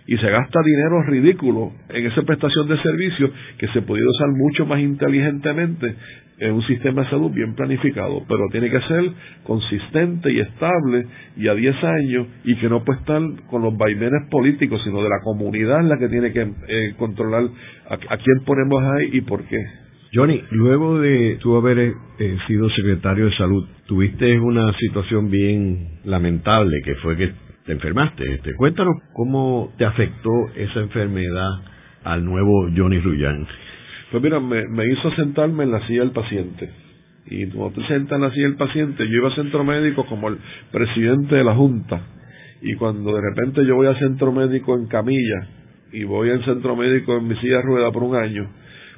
[0.06, 4.64] y se gasta dinero ridículo en esa prestación de servicios que se puede usar mucho
[4.64, 5.94] más inteligentemente
[6.40, 9.10] en un sistema de salud bien planificado, pero tiene que ser
[9.44, 14.28] consistente y estable y a 10 años y que no puede estar con los vaivenes
[14.30, 17.44] políticos, sino de la comunidad la que tiene que eh, controlar
[17.90, 19.58] a, quién ponemos ahí y por qué.
[20.12, 26.80] Johnny, luego de tú haber eh, sido secretario de salud, tuviste una situación bien lamentable
[26.84, 27.30] que fue que
[27.66, 28.34] te enfermaste.
[28.34, 31.50] Este, cuéntanos cómo te afectó esa enfermedad
[32.04, 33.46] al nuevo Johnny Ruyán.
[34.10, 36.70] Pues mira, me, hizo sentarme en la silla del paciente.
[37.26, 40.28] Y cuando te sientas en la silla del paciente, yo iba a centro médico como
[40.28, 40.38] el
[40.72, 42.00] presidente de la Junta.
[42.62, 45.46] Y cuando de repente yo voy al centro médico en camilla
[45.92, 48.48] y voy al centro médico en mi silla de rueda por un año,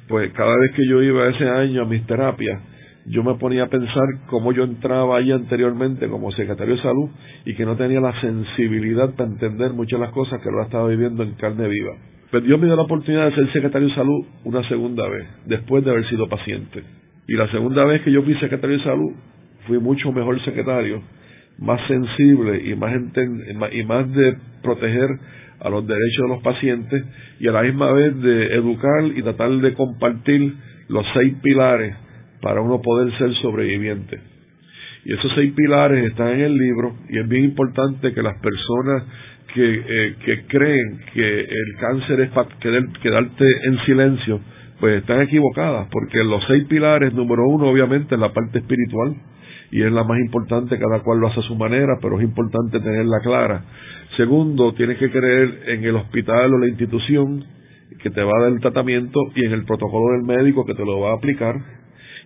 [0.07, 2.61] pues cada vez que yo iba ese año a mis terapias,
[3.05, 7.09] yo me ponía a pensar cómo yo entraba ahí anteriormente como secretario de salud
[7.45, 10.87] y que no tenía la sensibilidad para entender muchas de las cosas que lo estaba
[10.87, 11.93] viviendo en carne viva.
[12.31, 15.83] Pero Dios me dio la oportunidad de ser secretario de salud una segunda vez, después
[15.83, 16.81] de haber sido paciente.
[17.27, 19.11] Y la segunda vez que yo fui secretario de salud,
[19.67, 21.01] fui mucho mejor secretario,
[21.59, 22.93] más sensible y más,
[23.73, 25.09] y más de proteger
[25.59, 27.03] a los derechos de los pacientes
[27.39, 30.53] y a la misma vez de educar y tratar de compartir
[30.87, 31.95] los seis pilares
[32.41, 34.19] para uno poder ser sobreviviente.
[35.03, 39.03] Y esos seis pilares están en el libro y es bien importante que las personas
[39.53, 44.39] que, eh, que creen que el cáncer es para quedarte en silencio,
[44.79, 49.15] pues están equivocadas, porque los seis pilares, número uno, obviamente, es la parte espiritual,
[49.71, 52.79] y es la más importante, cada cual lo hace a su manera, pero es importante
[52.79, 53.63] tenerla clara.
[54.17, 57.45] Segundo, tienes que creer en el hospital o la institución
[58.01, 60.83] que te va a dar el tratamiento y en el protocolo del médico que te
[60.83, 61.55] lo va a aplicar.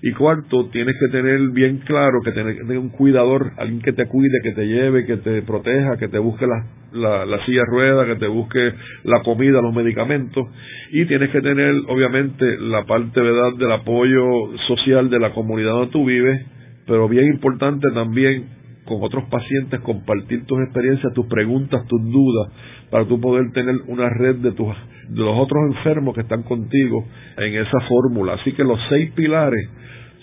[0.05, 4.39] Y cuarto, tienes que tener bien claro que tener, un cuidador, alguien que te cuide,
[4.43, 8.27] que te lleve, que te proteja, que te busque la, la, silla rueda, que te
[8.27, 8.71] busque
[9.03, 10.45] la comida, los medicamentos.
[10.91, 13.57] Y tienes que tener, obviamente, la parte ¿verdad?
[13.57, 16.39] del apoyo social de la comunidad donde tú vives,
[16.85, 18.45] pero bien importante también
[18.85, 22.51] con otros pacientes compartir tus experiencias, tus preguntas, tus dudas,
[22.91, 24.67] para tú poder tener una red de, tus,
[25.09, 28.33] de los otros enfermos que están contigo en esa fórmula.
[28.33, 29.67] Así que los seis pilares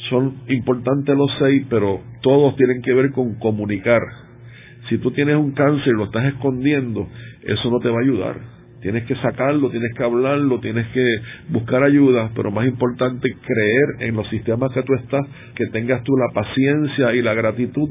[0.09, 4.01] son importantes los seis, pero todos tienen que ver con comunicar.
[4.89, 7.09] Si tú tienes un cáncer y lo estás escondiendo,
[7.43, 8.37] eso no te va a ayudar.
[8.81, 11.05] Tienes que sacarlo, tienes que hablarlo, tienes que
[11.51, 16.13] buscar ayuda, pero más importante, creer en los sistemas que tú estás, que tengas tú
[16.17, 17.89] la paciencia y la gratitud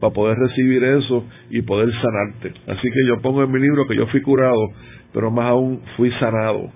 [0.00, 2.52] para poder recibir eso y poder sanarte.
[2.66, 4.68] Así que yo pongo en mi libro que yo fui curado,
[5.14, 6.70] pero más aún fui sanado.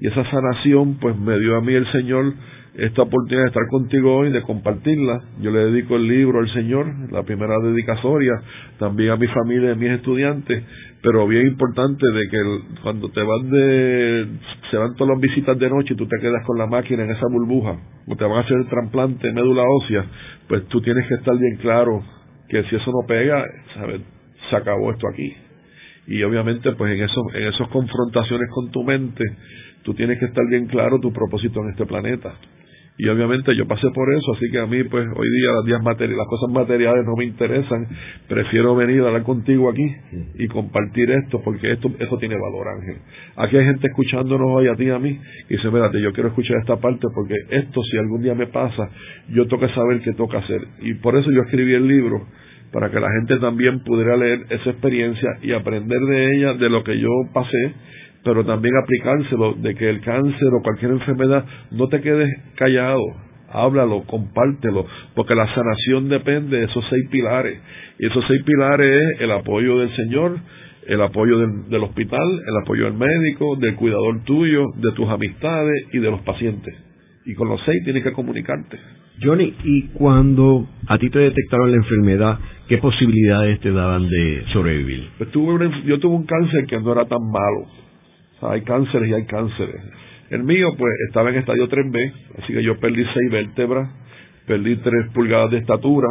[0.00, 2.32] Y esa sanación pues me dio a mí el Señor
[2.74, 5.20] esta oportunidad de estar contigo hoy, de compartirla.
[5.40, 8.32] Yo le dedico el libro al Señor, la primera dedicatoria,
[8.78, 10.62] también a mi familia y a mis estudiantes,
[11.02, 12.38] pero bien importante de que
[12.82, 14.26] cuando te van de,
[14.70, 17.10] se van todas las visitas de noche y tú te quedas con la máquina en
[17.10, 20.04] esa burbuja, o te van a hacer el trasplante médula ósea,
[20.48, 22.02] pues tú tienes que estar bien claro
[22.48, 24.00] que si eso no pega, ¿sabes?
[24.48, 25.32] se acabó esto aquí.
[26.06, 29.24] Y obviamente, pues en, eso, en esas confrontaciones con tu mente,
[29.82, 32.34] tú tienes que estar bien claro tu propósito en este planeta
[33.02, 35.80] y obviamente yo pasé por eso, así que a mí pues hoy día las, días
[36.10, 37.86] las cosas materiales no me interesan,
[38.28, 39.90] prefiero venir a hablar contigo aquí
[40.34, 42.96] y compartir esto porque esto eso tiene valor Ángel.
[43.36, 46.28] Aquí hay gente escuchándonos hoy a ti y a mí y dice, mírate, yo quiero
[46.28, 48.90] escuchar esta parte porque esto si algún día me pasa,
[49.30, 50.60] yo que saber qué toca hacer.
[50.82, 52.26] Y por eso yo escribí el libro,
[52.72, 56.84] para que la gente también pudiera leer esa experiencia y aprender de ella, de lo
[56.84, 57.74] que yo pasé
[58.24, 63.02] pero también aplicárselo de que el cáncer o cualquier enfermedad no te quedes callado,
[63.50, 67.58] háblalo, compártelo, porque la sanación depende de esos seis pilares.
[67.98, 70.38] Y esos seis pilares es el apoyo del Señor,
[70.86, 75.98] el apoyo del, hospital, el apoyo del médico, del cuidador tuyo, de tus amistades y
[75.98, 76.74] de los pacientes.
[77.26, 78.78] Y con los seis tienes que comunicarte.
[79.22, 85.10] Johnny, ¿y cuando a ti te detectaron la enfermedad, qué posibilidades te daban de sobrevivir?
[85.18, 87.89] Pues tuve yo tuve un cáncer que no era tan malo
[88.42, 89.80] hay cánceres y hay cánceres.
[90.30, 93.90] El mío, pues, estaba en estadio 3B, así que yo perdí 6 vértebras,
[94.46, 96.08] perdí 3 pulgadas de estatura,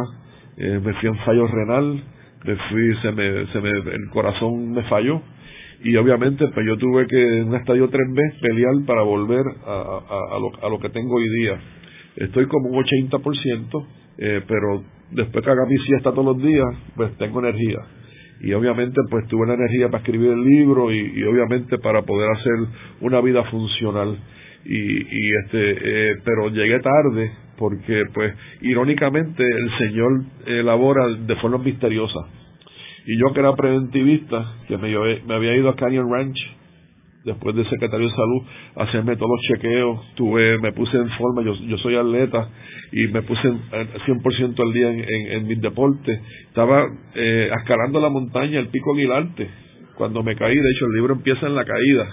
[0.58, 2.02] eh, me fui en fallo renal,
[2.44, 5.22] me fui, se me, se me, el corazón me falló,
[5.82, 10.36] y obviamente, pues yo tuve que en un estadio 3B pelear para volver a, a,
[10.36, 11.58] a, lo, a lo que tengo hoy día.
[12.16, 13.86] Estoy como un 80%,
[14.18, 17.78] eh, pero después que haga mi siesta todos los días, pues tengo energía
[18.40, 22.54] y obviamente pues tuve la energía para escribir el libro y, obviamente para poder hacer
[23.00, 24.18] una vida funcional.
[24.64, 31.58] Y, y este eh, pero llegué tarde porque pues irónicamente el señor elabora de forma
[31.58, 32.20] misteriosa.
[33.06, 34.94] Y yo que era preventivista que me
[35.34, 36.38] había ido a Canyon Ranch
[37.24, 38.42] después de secretario de salud,
[38.76, 42.48] hacerme todos los chequeos, tuve, me puse en forma, yo, yo soy atleta
[42.92, 46.20] y me puse 100% al día en, en, en mis deportes.
[46.48, 49.48] Estaba eh, escalando la montaña, el pico Aguilarte,
[49.96, 52.08] cuando me caí, de hecho el libro empieza en la caída.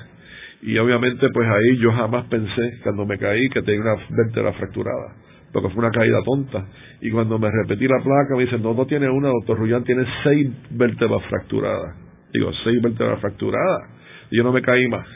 [0.61, 5.15] Y obviamente pues ahí yo jamás pensé, cuando me caí, que tenía una vértebra fracturada,
[5.53, 6.65] porque fue una caída tonta.
[6.99, 10.03] Y cuando me repetí la placa, me dicen, no, no tiene una, doctor Rullán, tiene
[10.23, 11.95] seis vértebras fracturadas.
[12.33, 13.96] Digo, seis vértebras fracturadas
[14.31, 15.07] yo no me caí más.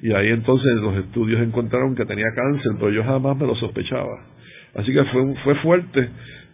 [0.00, 4.26] Y ahí entonces los estudios encontraron que tenía cáncer, pero yo jamás me lo sospechaba.
[4.74, 6.08] Así que fue, fue fuerte,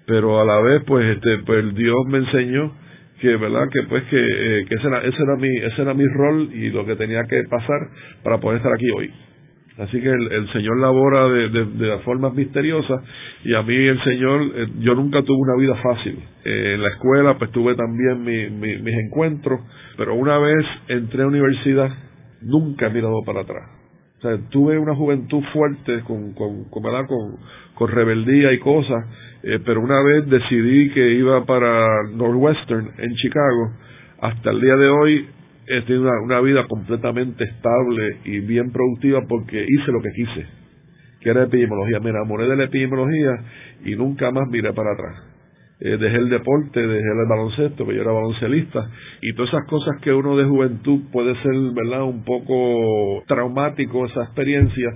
[0.06, 2.72] pero a la vez pues este pues Dios me enseñó
[3.20, 6.06] que verdad que pues que, eh, que ese era ese era mi ese era mi
[6.06, 7.88] rol y lo que tenía que pasar
[8.22, 9.10] para poder estar aquí hoy
[9.78, 13.02] así que el, Señor labora de, de, de formas misteriosas
[13.44, 16.88] y a mí el Señor eh, yo nunca tuve una vida fácil eh, en la
[16.88, 19.60] escuela pues tuve también mis encuentros
[19.96, 21.90] pero una vez entré a universidad
[22.44, 23.70] nunca he mirado para atrás.
[24.18, 26.82] O sea, tuve una juventud fuerte con, con, con,
[27.74, 29.04] con, rebeldía y cosas,
[29.42, 33.72] eh, pero una vez decidí que iba para Northwestern en Chicago,
[34.20, 35.28] hasta el día de hoy
[35.66, 40.46] he tenido una, una vida completamente estable y bien productiva porque hice lo que quise,
[41.20, 42.00] que era epidemiología.
[42.00, 43.32] Me enamoré de la epidemiología
[43.84, 45.33] y nunca más miré para atrás.
[45.84, 48.88] Eh, dejé el deporte, dejé el baloncesto, que yo era baloncelista,
[49.20, 54.22] y todas esas cosas que uno de juventud puede ser, ¿verdad?, un poco traumático esa
[54.22, 54.88] experiencia,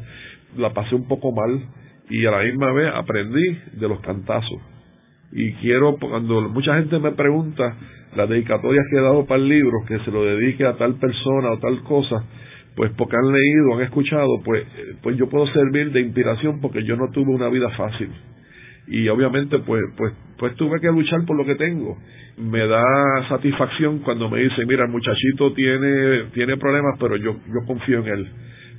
[0.57, 1.61] la pasé un poco mal
[2.09, 4.63] y a la misma vez aprendí de los cantazos.
[5.31, 7.77] Y quiero, cuando mucha gente me pregunta
[8.17, 11.51] las dedicatorias que he dado para el libro, que se lo dedique a tal persona
[11.51, 12.25] o tal cosa,
[12.75, 16.83] pues porque han leído, han escuchado, pues, eh, pues yo puedo servir de inspiración porque
[16.83, 18.09] yo no tuve una vida fácil
[18.91, 21.99] y obviamente pues pues pues tuve que luchar por lo que tengo.
[22.39, 22.83] Me da
[23.29, 28.07] satisfacción cuando me dicen mira el muchachito tiene tiene problemas pero yo yo confío en
[28.07, 28.29] él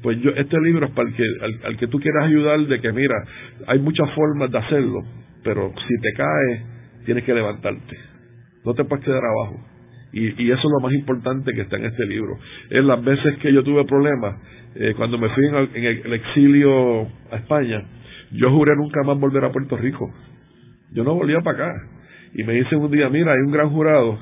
[0.02, 1.24] pues yo este libro es para el que
[1.66, 3.16] al, que tú quieras ayudar de que mira
[3.68, 5.04] hay muchas formas de hacerlo
[5.44, 6.62] pero si te caes
[7.06, 7.98] tienes que levantarte.
[8.66, 9.66] No te puedes quedar abajo
[10.12, 12.38] y, y eso es lo más importante que está en este libro.
[12.70, 14.36] Es las veces que yo tuve problemas
[14.76, 17.84] eh, cuando me fui en el exilio a España
[18.32, 20.12] yo juré nunca más volver a Puerto Rico.
[20.92, 21.82] Yo no volvía para acá.
[22.34, 24.20] Y me dicen un día, mira, hay un gran jurado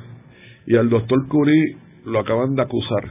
[0.68, 3.04] y al doctor Curí lo acaban de acusar.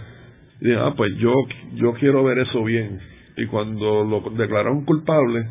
[0.60, 1.32] Y dije, ah, pues yo,
[1.74, 2.98] yo quiero ver eso bien.
[3.36, 5.46] Y cuando lo declararon culpable,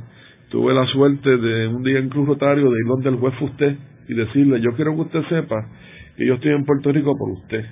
[0.50, 3.50] tuve la suerte de un día en Cruz Rotario de ir donde el juez fue
[3.50, 3.76] usted
[4.08, 5.56] y decirle, yo quiero que usted sepa
[6.16, 7.66] que yo estoy en Puerto Rico por usted.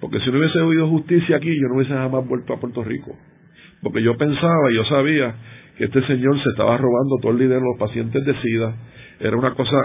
[0.00, 3.16] Porque si no hubiese oído justicia aquí, yo no hubiese jamás vuelto a Puerto Rico.
[3.82, 5.34] Porque yo pensaba y yo sabía
[5.84, 8.74] este señor se estaba robando todo el dinero de los pacientes de SIDA.
[9.20, 9.76] Era una cosa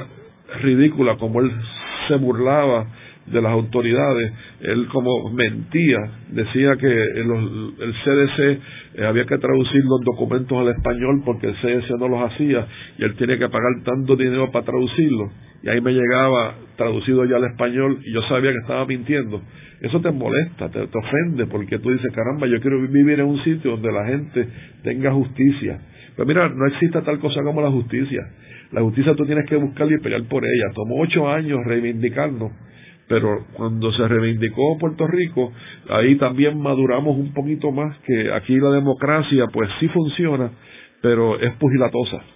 [0.62, 1.52] ridícula como él
[2.08, 2.86] se burlaba
[3.26, 4.32] de las autoridades,
[4.62, 5.98] él como mentía,
[6.30, 7.26] decía que el,
[8.04, 8.40] CDC
[8.96, 12.68] eh, había que traducir los documentos al español porque el CDC no los hacía
[13.00, 15.32] y él tiene que pagar tanto dinero para traducirlo
[15.66, 19.42] y ahí me llegaba traducido ya al español y yo sabía que estaba mintiendo.
[19.82, 23.72] Eso te molesta, te, ofende porque tú dices, caramba, yo quiero vivir en un sitio
[23.72, 24.48] donde la gente
[24.84, 25.80] tenga justicia.
[26.16, 28.22] Pero mira, no existe tal cosa como la justicia.
[28.72, 30.72] La justicia tú tienes que buscarla y pelear por ella.
[30.76, 32.52] Tomó ocho años reivindicarnos
[33.08, 35.52] pero cuando se reivindicó Puerto Rico,
[35.90, 40.50] ahí también maduramos un poquito más que aquí la democracia pues sí funciona,
[41.02, 42.35] pero es pugilatosa.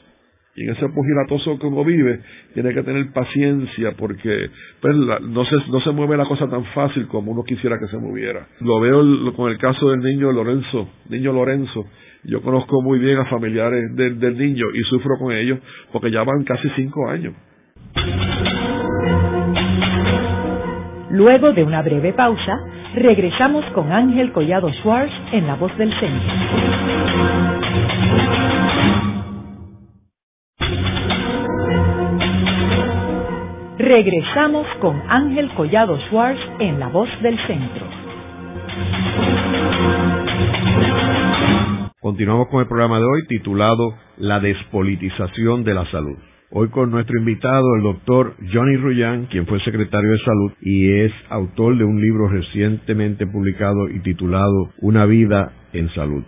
[0.60, 2.20] Y en ese pugilatoso que uno vive,
[2.54, 4.50] tiene que tener paciencia porque
[4.82, 7.98] pues, no, se, no se mueve la cosa tan fácil como uno quisiera que se
[7.98, 8.46] moviera.
[8.60, 9.02] Lo veo
[9.38, 11.86] con el caso del niño Lorenzo, niño Lorenzo.
[12.26, 15.60] Yo conozco muy bien a familiares del, del niño y sufro con ellos
[15.94, 17.34] porque ya van casi cinco años.
[21.12, 22.60] Luego de una breve pausa,
[22.96, 26.34] regresamos con Ángel Collado Schwartz en La Voz del Centro.
[33.90, 37.88] Regresamos con Ángel Collado Schwartz en La Voz del Centro.
[42.00, 46.20] Continuamos con el programa de hoy titulado La despolitización de la salud.
[46.52, 51.12] Hoy con nuestro invitado, el doctor Johnny Ruyan, quien fue secretario de Salud y es
[51.32, 56.24] autor de un libro recientemente publicado y titulado Una vida en salud.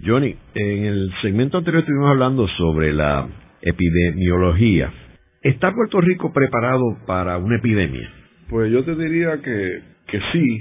[0.00, 3.26] Johnny, en el segmento anterior estuvimos hablando sobre la
[3.62, 4.92] epidemiología.
[5.42, 8.10] ¿Está Puerto Rico preparado para una epidemia?
[8.50, 10.58] Pues yo te diría que, que sí,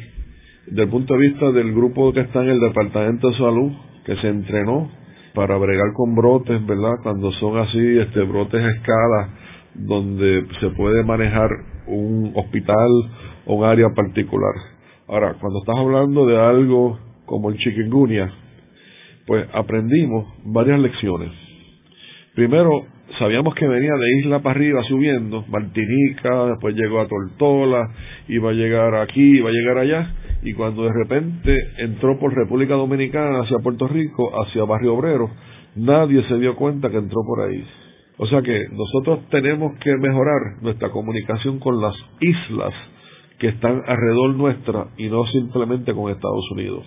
[0.68, 3.74] desde el punto de vista del grupo que está en el Departamento de Salud,
[4.06, 4.90] que se entrenó
[5.36, 6.94] para bregar con brotes, ¿verdad?
[7.04, 9.30] Cuando son así, este, brotes a escala,
[9.76, 11.50] donde se puede manejar
[11.88, 12.90] un hospital
[13.48, 14.54] o un área particular.
[15.10, 18.32] Ahora, cuando estás hablando de algo como el chikungunya,
[19.28, 21.32] pues aprendimos varias lecciones.
[22.34, 22.86] Primero,
[23.18, 27.90] sabíamos que venía de isla para arriba subiendo, Martinica, después llegó a Tortola,
[28.28, 32.76] iba a llegar aquí, iba a llegar allá, y cuando de repente entró por República
[32.76, 35.30] Dominicana hacia Puerto Rico, hacia Barrio Obrero,
[35.76, 37.66] nadie se dio cuenta que entró por ahí.
[38.18, 42.74] O sea que nosotros tenemos que mejorar nuestra comunicación con las islas
[43.40, 46.86] que están alrededor nuestra y no simplemente con Estados Unidos.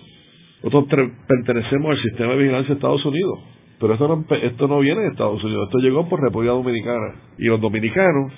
[0.63, 3.39] Nosotros pertenecemos al sistema de vigilancia de Estados Unidos,
[3.83, 7.15] pero esto no, esto no viene de Estados Unidos, esto llegó por República Dominicana.
[7.37, 8.31] Y los dominicanos,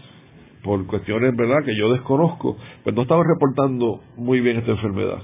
[0.63, 5.19] por cuestiones verdad que yo desconozco, pues no estaban reportando muy bien esta enfermedad.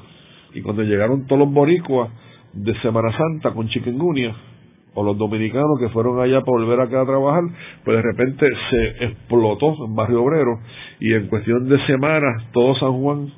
[0.54, 2.12] Y cuando llegaron todos los boricuas
[2.54, 4.36] de Semana Santa con chikungunya,
[4.94, 7.42] o los dominicanos que fueron allá para volver acá a trabajar,
[7.84, 10.60] pues de repente se explotó en Barrio Obrero
[11.00, 13.34] y en cuestión de semanas todo San Juan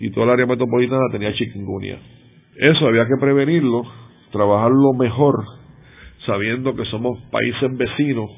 [0.00, 1.98] y toda el área metropolitana tenía chikungunya.
[2.56, 3.82] Eso había que prevenirlo,
[4.30, 5.44] trabajarlo mejor,
[6.26, 8.30] sabiendo que somos países vecinos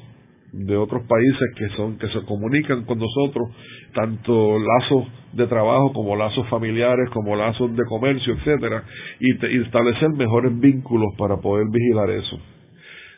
[0.51, 3.49] de otros países que son que se comunican con nosotros
[3.93, 8.83] tanto lazos de trabajo como lazos familiares como lazos de comercio etcétera
[9.19, 12.39] y, y establecer mejores vínculos para poder vigilar eso.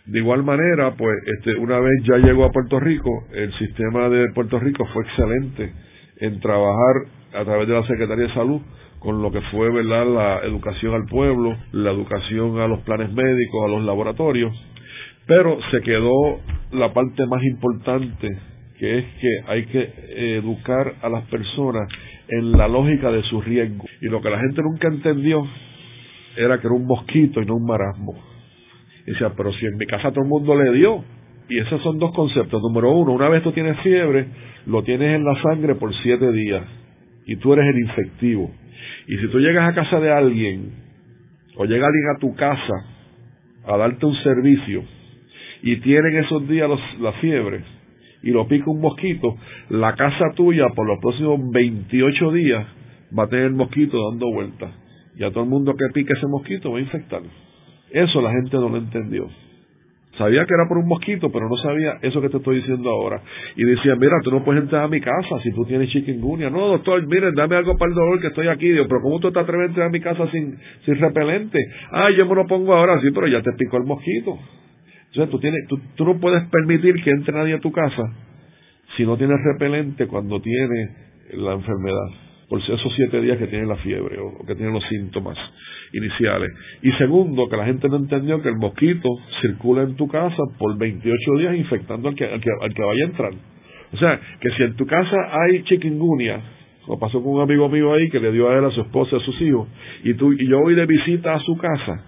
[0.07, 4.32] De igual manera, pues, este, una vez ya llegó a Puerto Rico, el sistema de
[4.34, 5.74] Puerto Rico fue excelente
[6.22, 6.95] en trabajar
[7.34, 8.61] a través de la Secretaría de Salud
[9.00, 13.66] con lo que fue, ¿verdad?, la educación al pueblo, la educación a los planes médicos,
[13.66, 14.54] a los laboratorios,
[15.26, 16.39] pero se quedó
[16.72, 18.30] la parte más importante,
[18.80, 21.88] que es que hay que educar a las personas
[22.30, 23.86] en la lógica de su riesgo.
[24.02, 25.45] Y lo que la gente nunca entendió
[26.36, 28.38] era que era un mosquito y no un marasmo
[29.08, 31.04] y decía, pero si en mi casa todo el mundo le dio.
[31.50, 32.62] Y esos son dos conceptos.
[32.62, 34.28] Número uno, una vez tú tienes fiebre,
[34.66, 36.64] lo tienes en la sangre por siete días.
[37.26, 38.52] Y tú eres el infectivo.
[39.07, 40.71] Y si tú llegas a casa de alguien,
[41.55, 42.73] o llega alguien a tu casa
[43.65, 44.84] a darte un servicio,
[45.63, 46.69] y tienen esos días
[46.99, 47.63] la fiebre,
[48.23, 49.36] y lo pica un mosquito,
[49.69, 52.65] la casa tuya por los próximos 28 días
[53.17, 54.71] va a tener el mosquito dando vueltas.
[55.15, 57.21] Y a todo el mundo que pique ese mosquito va a infectar.
[57.89, 59.28] Eso la gente no lo entendió.
[60.18, 63.22] Sabía que era por un mosquito, pero no sabía eso que te estoy diciendo ahora.
[63.55, 66.49] Y decía, mira, tú no puedes entrar a mi casa si tú tienes chikungunya.
[66.49, 68.68] No, doctor, miren, dame algo para el dolor que estoy aquí.
[68.68, 71.59] Digo, pero ¿cómo tú te atreves a entrar a mi casa sin, sin repelente?
[71.91, 74.39] Ah, yo me lo pongo ahora, sí, pero ya te picó el mosquito.
[75.07, 78.03] Entonces tú, tienes, tú, tú no puedes permitir que entre nadie a tu casa
[78.95, 80.89] si no tienes repelente cuando tiene
[81.34, 85.38] la enfermedad por esos siete días que tiene la fiebre o, que tiene los síntomas
[85.93, 86.50] iniciales.
[86.82, 89.10] Y segundo, que la gente no entendió que el mosquito
[89.41, 93.32] circula en tu casa por 28 días infectando al que, al que, vaya a entrar.
[93.93, 96.41] O sea, que si en tu casa hay chikungunya,
[96.86, 99.18] como pasó con un amigo mío ahí que le dio a él, a su esposa,
[99.18, 99.68] y a sus hijos,
[100.04, 102.06] y, tú, y yo voy de visita a su casa,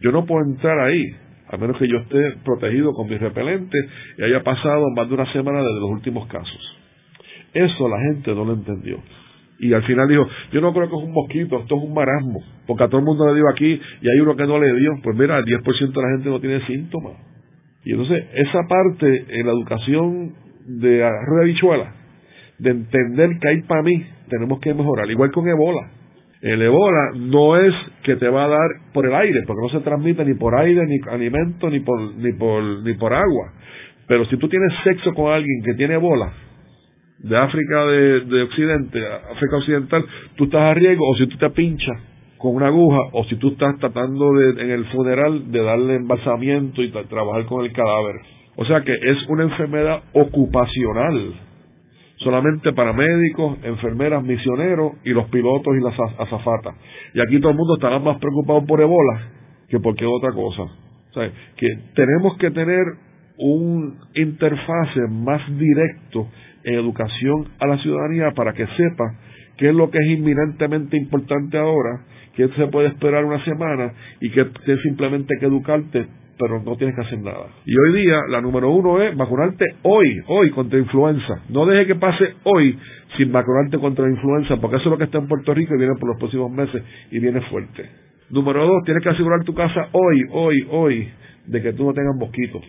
[0.00, 1.04] yo no puedo entrar ahí,
[1.50, 3.78] a menos que yo esté protegido con mi repelente
[4.18, 6.78] y haya pasado más de una semana desde los últimos casos.
[7.54, 8.98] Eso la gente no lo entendió.
[9.60, 12.40] Y al final dijo, yo no creo que es un mosquito, esto es un marasmo,
[12.66, 14.92] porque a todo el mundo le dio aquí y hay uno que no le dio.
[15.02, 17.14] Pues mira, el 10% de la gente no tiene síntomas.
[17.84, 20.34] Y entonces esa parte en la educación
[20.66, 21.94] de arroz de bichuela,
[22.58, 25.10] de entender que hay para mí, tenemos que mejorar.
[25.10, 25.90] Igual con Ebola.
[26.40, 29.84] El Ebola no es que te va a dar por el aire, porque no se
[29.84, 33.54] transmite ni por aire, ni alimento, ni por, ni por, ni por agua.
[34.06, 36.32] Pero si tú tienes sexo con alguien que tiene Ebola,
[37.18, 39.00] de África de, Occidente,
[39.32, 40.04] África Occidental,
[40.36, 42.00] tú estás a riesgo o si tú te pinchas
[42.38, 46.82] con una aguja o si tú estás tratando de, en el funeral de darle embalsamiento
[46.82, 48.14] y trabajar con el cadáver.
[48.56, 51.34] O sea que es una enfermedad ocupacional,
[52.18, 56.74] solamente para médicos, enfermeras, misioneros y los pilotos y las azafatas.
[57.14, 59.32] Y aquí todo el mundo estará más preocupado por Ebola
[59.68, 60.62] que por qué otra cosa.
[60.62, 61.20] O
[61.56, 62.84] que tenemos que tener
[63.38, 66.28] un interfase más directo
[66.68, 69.14] en educación a la ciudadanía para que sepa
[69.56, 72.04] qué es lo que es inminentemente importante ahora,
[72.36, 76.06] que se puede esperar una semana y que tienes simplemente que educarte,
[76.38, 77.46] pero no tienes que hacer nada.
[77.64, 81.42] Y hoy día la número uno es vacunarte hoy, hoy contra influenza.
[81.48, 82.78] No deje que pase hoy
[83.16, 85.94] sin vacunarte contra influenza, porque eso es lo que está en Puerto Rico y viene
[85.98, 87.88] por los próximos meses y viene fuerte.
[88.30, 91.08] Número dos, tienes que asegurar tu casa hoy, hoy, hoy,
[91.46, 92.62] de que tú no tengas mosquitos.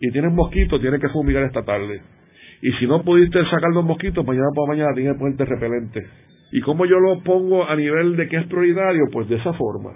[0.00, 2.02] Y tienes mosquitos, tienes que fumigar esta tarde.
[2.60, 6.06] Y si no pudiste sacar los mosquitos, mañana por mañana tienes que ponerte repelente.
[6.50, 9.04] ¿Y cómo yo lo pongo a nivel de que es prioritario?
[9.12, 9.92] Pues de esa forma.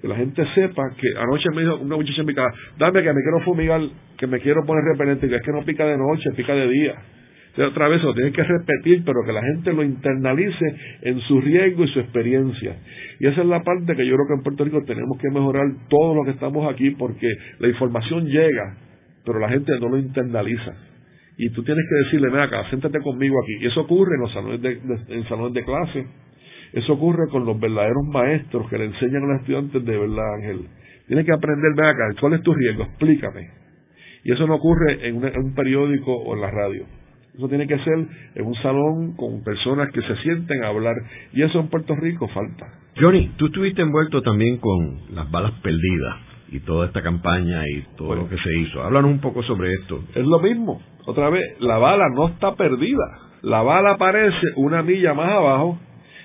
[0.00, 3.12] Que la gente sepa que anoche me dijo una muchacha en mi casa, dame que
[3.12, 3.80] me quiero fumigar,
[4.16, 6.94] que me quiero poner repelente, que es que no pica de noche, pica de día.
[7.66, 11.82] otra vez lo tienen que repetir, pero que la gente lo internalice en su riesgo
[11.82, 12.76] y su experiencia.
[13.18, 15.66] Y esa es la parte que yo creo que en Puerto Rico tenemos que mejorar
[15.88, 17.28] todos los que estamos aquí, porque
[17.58, 18.76] la información llega,
[19.24, 20.87] pero la gente no lo internaliza.
[21.40, 23.64] Y tú tienes que decirle, ven acá, siéntate conmigo aquí.
[23.64, 24.80] Y eso ocurre en los salones de,
[25.14, 26.06] en salones de clase.
[26.72, 30.66] Eso ocurre con los verdaderos maestros que le enseñan a los estudiantes de verdad, Ángel.
[31.06, 32.82] Tienes que aprender, ven acá, ¿cuál es tu riesgo?
[32.82, 33.50] Explícame.
[34.24, 36.84] Y eso no ocurre en, un periódico o en la radio.
[37.36, 40.96] Eso tiene que ser en un salón con personas que se sienten a hablar.
[41.32, 42.66] Y eso en Puerto Rico falta.
[43.00, 46.16] Johnny, tú estuviste envuelto también con las balas perdidas
[46.50, 48.82] y toda esta campaña y todo lo que se hizo.
[48.82, 50.02] Háblanos un poco sobre esto.
[50.16, 50.82] Es lo mismo.
[51.08, 53.06] Otra vez, la bala no está perdida.
[53.40, 55.78] La bala aparece una milla más abajo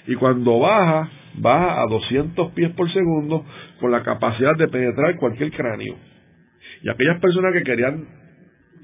[0.08, 3.46] y cuando baja, baja a 200 pies por segundo
[3.80, 5.96] con la capacidad de penetrar cualquier cráneo.
[6.82, 8.04] Y aquellas personas que querían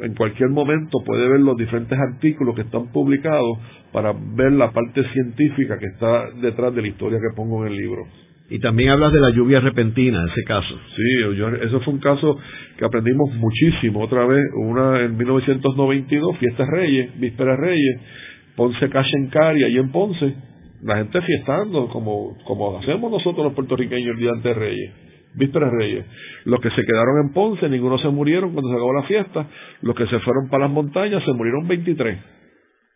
[0.02, 3.58] en cualquier momento puede ver los diferentes artículos que están publicados
[3.92, 7.78] para ver la parte científica que está detrás de la historia que pongo en el
[7.78, 8.06] libro.
[8.50, 10.78] Y también hablas de la lluvia repentina, ese caso.
[10.96, 12.38] Sí, eso fue un caso
[12.76, 14.02] que aprendimos muchísimo.
[14.02, 18.00] Otra vez, una en 1992, Fiestas Reyes, Vísperas Reyes,
[18.54, 20.34] Ponce Cachencari, ahí en Ponce,
[20.82, 24.92] la gente fiestando, como, como hacemos nosotros los puertorriqueños el día antes de Reyes.
[25.36, 26.04] Vísperas Reyes.
[26.44, 29.46] Los que se quedaron en Ponce, ninguno se murieron cuando se acabó la fiesta.
[29.80, 32.18] Los que se fueron para las montañas, se murieron 23.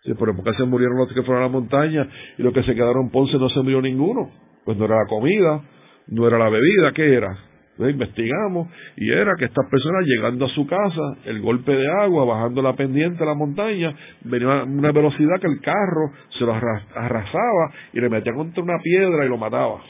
[0.05, 2.63] Sí, pero ¿por qué se murieron los que fueron a la montaña y los que
[2.63, 4.31] se quedaron en Ponce no se murió ninguno?
[4.69, 5.63] Pues no era la comida,
[6.09, 7.35] no era la bebida, ¿qué era?
[7.71, 12.27] Entonces investigamos y era que estas personas llegando a su casa, el golpe de agua,
[12.27, 16.53] bajando la pendiente de la montaña, venía a una velocidad que el carro se lo
[16.53, 19.81] arrasaba y le metía contra una piedra y lo mataba.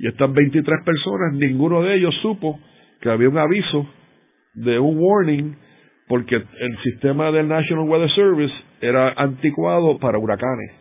[0.00, 2.58] Y estas 23 personas, ninguno de ellos supo
[3.00, 3.86] que había un aviso
[4.54, 5.56] de un warning
[6.08, 10.72] porque el sistema del National Weather Service era anticuado para huracanes.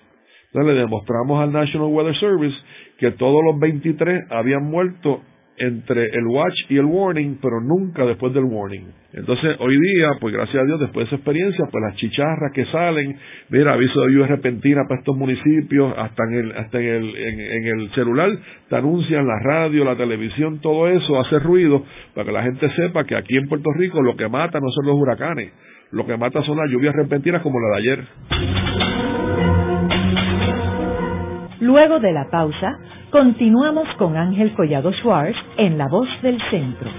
[0.54, 2.56] Entonces le demostramos al National Weather Service
[2.98, 5.22] que todos los 23 habían muerto
[5.58, 8.86] entre el watch y el warning, pero nunca después del warning.
[9.14, 12.66] Entonces, hoy día, pues gracias a Dios, después de esa experiencia, pues las chicharras que
[12.66, 13.16] salen,
[13.50, 17.80] mira, aviso de lluvia repentina para estos municipios, hasta en el, hasta en el, en,
[17.80, 18.32] el celular,
[18.68, 21.84] te anuncian la radio, la televisión, todo eso hace ruido
[22.16, 24.88] para que la gente sepa que aquí en Puerto Rico lo que mata no son
[24.88, 25.52] los huracanes,
[25.92, 28.93] lo que mata son las lluvias repentinas como la de ayer.
[31.64, 32.78] Luego de la pausa,
[33.10, 36.92] continuamos con Ángel Collado Schwartz en La Voz del Centro.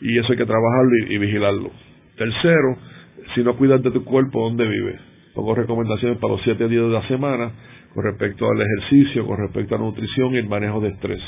[0.00, 1.70] y eso hay que trabajarlo y, vigilarlo.
[2.16, 2.76] Tercero,
[3.34, 5.00] si no cuidas de tu cuerpo, ¿dónde vives?
[5.34, 7.52] Pongo recomendaciones para los siete días de la semana
[7.94, 11.22] con respecto al ejercicio, con respecto a la nutrición y el manejo de estrés.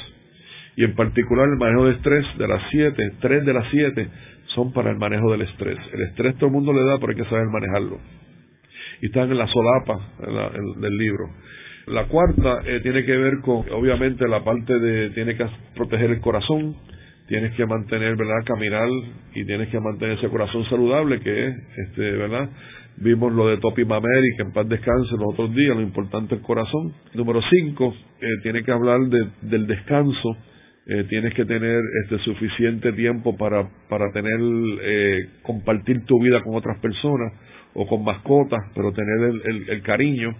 [0.76, 4.08] Y en particular el manejo de estrés de las siete, tres de las siete
[4.54, 5.78] son para el manejo del estrés.
[5.92, 7.98] El estrés todo el mundo le da, pero hay que saber manejarlo.
[9.00, 9.98] Y están en la solapa
[10.78, 11.24] del libro.
[11.86, 16.20] La cuarta eh, tiene que ver con, obviamente, la parte de, tiene que proteger el
[16.20, 16.76] corazón,
[17.26, 18.88] tienes que mantener, ¿verdad?, caminar
[19.34, 21.56] y tienes que mantener ese corazón saludable que es,
[21.86, 22.48] este, ¿verdad?
[22.96, 26.40] Vimos lo de Topi Mameri, que en paz descanse los otros días, lo importante es
[26.40, 26.92] el corazón.
[27.14, 29.00] Número cinco, eh, tiene que hablar
[29.40, 30.36] del descanso,
[30.86, 34.38] eh, tienes que tener este suficiente tiempo para, para tener,
[34.82, 37.32] eh, compartir tu vida con otras personas
[37.74, 40.34] o con mascotas, pero tener el, el cariño,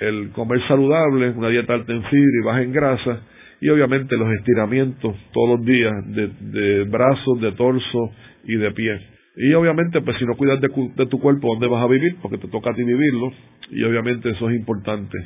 [0.00, 3.20] el comer saludable, una dieta alta en fibra y baja en grasa,
[3.60, 8.10] y obviamente los estiramientos todos los días de, de brazos, de torso
[8.44, 9.00] y de pie.
[9.40, 12.16] Y obviamente, pues si no cuidas de, de, tu cuerpo, ¿dónde vas a vivir?
[12.20, 13.30] Porque te toca a ti vivirlo.
[13.70, 15.16] Y obviamente eso es importante.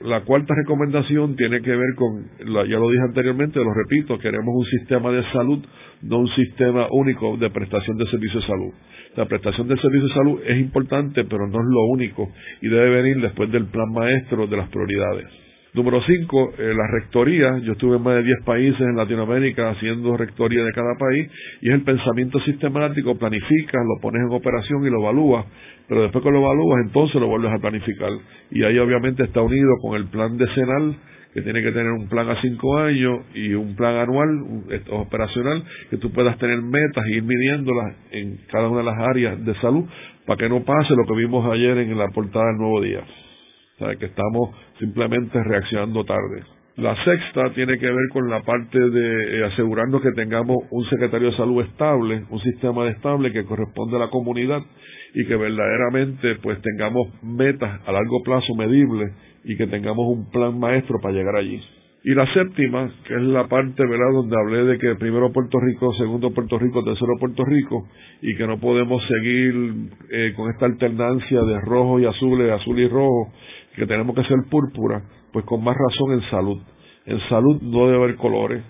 [0.00, 4.64] La cuarta recomendación tiene que ver con, ya lo dije anteriormente, lo repito, queremos un
[4.64, 5.62] sistema de salud,
[6.02, 8.72] no un sistema único de prestación de servicios de salud.
[9.14, 12.28] La prestación de servicios de salud es importante, pero no es lo único
[12.62, 15.49] y debe venir después del plan maestro de las prioridades.
[15.72, 17.58] Número cinco, eh, la rectoría.
[17.58, 21.68] Yo estuve en más de 10 países en Latinoamérica haciendo rectoría de cada país y
[21.68, 25.46] es el pensamiento sistemático, planificas, lo pones en operación y lo evalúas,
[25.88, 28.10] pero después que lo evalúas entonces lo vuelves a planificar.
[28.50, 30.96] Y ahí obviamente está unido con el plan decenal,
[31.34, 34.28] que tiene que tener un plan a cinco años y un plan anual
[34.90, 39.44] operacional, que tú puedas tener metas y ir midiéndolas en cada una de las áreas
[39.44, 39.84] de salud
[40.26, 43.04] para que no pase lo que vimos ayer en la portada del Nuevo Día
[43.86, 46.44] sea, que estamos simplemente reaccionando tarde.
[46.76, 51.30] La sexta tiene que ver con la parte de eh, asegurarnos que tengamos un secretario
[51.30, 54.62] de salud estable, un sistema estable que corresponde a la comunidad
[55.14, 59.12] y que verdaderamente pues tengamos metas a largo plazo medibles
[59.44, 61.60] y que tengamos un plan maestro para llegar allí.
[62.02, 65.92] Y la séptima, que es la parte, ¿verdad?, donde hablé de que primero Puerto Rico,
[65.98, 67.86] segundo Puerto Rico, tercero Puerto Rico,
[68.22, 69.54] y que no podemos seguir
[70.10, 73.30] eh, con esta alternancia de rojo y azul, azul y rojo,
[73.76, 75.02] que tenemos que ser púrpura,
[75.32, 76.58] pues con más razón en salud.
[77.06, 78.62] En salud no debe haber colores,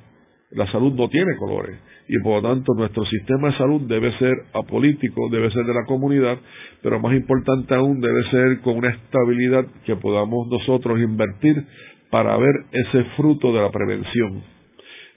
[0.51, 1.79] la salud no tiene colores
[2.13, 5.85] y por lo tanto nuestro sistema de salud debe ser apolítico, debe ser de la
[5.85, 6.39] comunidad,
[6.83, 11.55] pero más importante aún debe ser con una estabilidad que podamos nosotros invertir
[12.11, 14.43] para ver ese fruto de la prevención.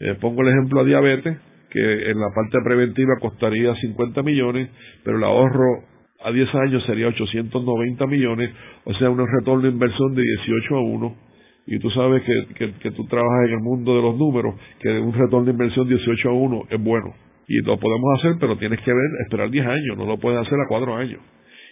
[0.01, 1.35] Eh, pongo el ejemplo a diabetes,
[1.71, 4.69] que en la parte preventiva costaría 50 millones,
[5.03, 5.85] pero el ahorro
[6.23, 8.51] a 10 años sería 890 millones,
[8.85, 11.15] o sea, un retorno de inversión de 18 a 1.
[11.65, 15.13] Y tú sabes que, que, tú trabajas en el mundo de los números, que un
[15.13, 17.13] retorno de inversión 18 a 1 es bueno.
[17.47, 20.59] Y lo podemos hacer, pero tienes que ver, esperar 10 años, no lo puedes hacer
[20.59, 21.19] a 4 años.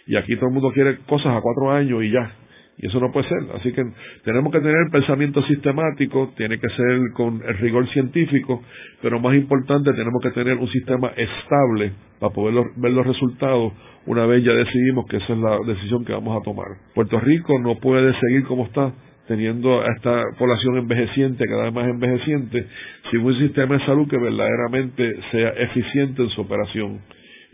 [0.06, 2.32] Y aquí todo el mundo quiere cosas a 4 años y ya.
[2.78, 3.38] Y eso no puede ser.
[3.54, 3.84] Así que
[4.24, 8.62] tenemos que tener pensamiento sistemático, tiene que ser con el rigor científico,
[9.00, 13.72] pero más importante, tenemos que tener un sistema estable para poder ver los resultados
[14.06, 16.66] una vez ya decidimos que esa es la decisión que vamos a tomar.
[16.94, 18.92] Puerto Rico no puede seguir como está,
[19.28, 22.66] teniendo a esta población envejeciente, cada vez más envejeciente,
[23.10, 27.00] sin un sistema de salud que verdaderamente sea eficiente en su operación.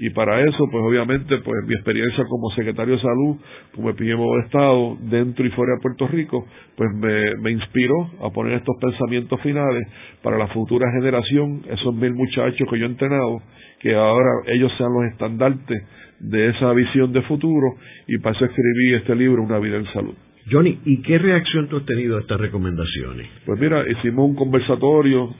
[0.00, 3.36] Y para eso, pues obviamente, pues mi experiencia como secretario de salud,
[3.74, 6.46] como PMO de Estado, dentro y fuera de Puerto Rico,
[6.76, 9.88] pues me, me inspiró a poner estos pensamientos finales
[10.22, 13.42] para la futura generación, esos mil muchachos que yo he entrenado,
[13.80, 15.82] que ahora ellos sean los estandartes
[16.20, 17.74] de esa visión de futuro
[18.06, 20.14] y para eso escribí este libro, Una vida en salud.
[20.50, 23.28] Johnny, ¿y qué reacción tú has tenido a estas recomendaciones?
[23.44, 25.34] Pues mira, hicimos un conversatorio,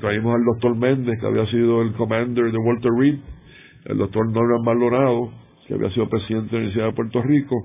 [0.00, 3.16] traímos al doctor Méndez, que había sido el commander de Walter Reed,
[3.84, 5.32] el doctor Norman Maldonado,
[5.66, 7.56] que había sido presidente de la Universidad de Puerto Rico,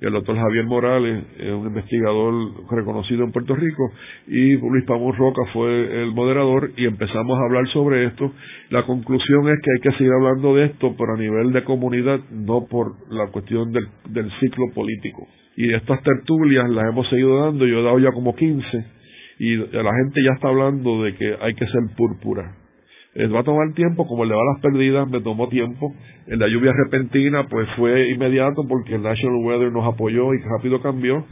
[0.00, 2.34] y el doctor Javier Morales, un investigador
[2.70, 3.90] reconocido en Puerto Rico,
[4.26, 8.30] y Luis Pamón Roca fue el moderador, y empezamos a hablar sobre esto.
[8.70, 12.20] La conclusión es que hay que seguir hablando de esto, pero a nivel de comunidad,
[12.30, 15.26] no por la cuestión del, del ciclo político.
[15.56, 18.84] Y estas tertulias las hemos seguido dando, yo he dado ya como 15,
[19.38, 22.65] y la gente ya está hablando de que hay que ser púrpura
[23.18, 25.94] Eh, va a tomar tiempo, como el de balas perdidas me tomó tiempo.
[26.26, 30.82] En la lluvia repentina, pues fue inmediato porque el National Weather nos apoyó y rápido
[30.82, 31.24] cambió.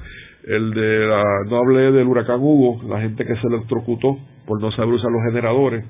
[0.46, 4.72] El de la, no hablé del huracán Hugo, la gente que se electrocutó por no
[4.72, 5.84] saber usar los generadores.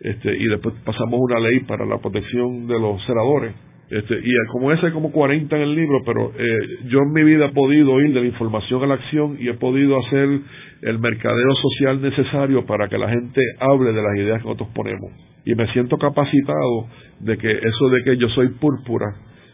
[0.00, 3.52] Este, y después pasamos una ley para la protección de los ceradores
[3.88, 6.58] este, y como ese como 40 en el libro, pero eh,
[6.88, 9.54] yo en mi vida he podido ir de la información a la acción y he
[9.54, 10.40] podido hacer
[10.82, 15.12] el mercadeo social necesario para que la gente hable de las ideas que nosotros ponemos.
[15.44, 16.88] Y me siento capacitado
[17.20, 19.06] de que eso de que yo soy púrpura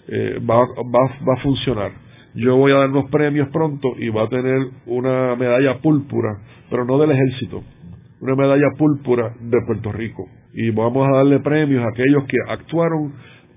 [0.09, 1.93] eh, va, va, va a funcionar.
[2.35, 6.31] Yo voy a dar unos premios pronto y va a tener una medalla púrpura,
[6.71, 7.63] pero no del ejército,
[8.23, 10.25] una medalla púrpura de Puerto Rico.
[10.55, 13.13] Y vamos a darle premios a aquellos que actuaron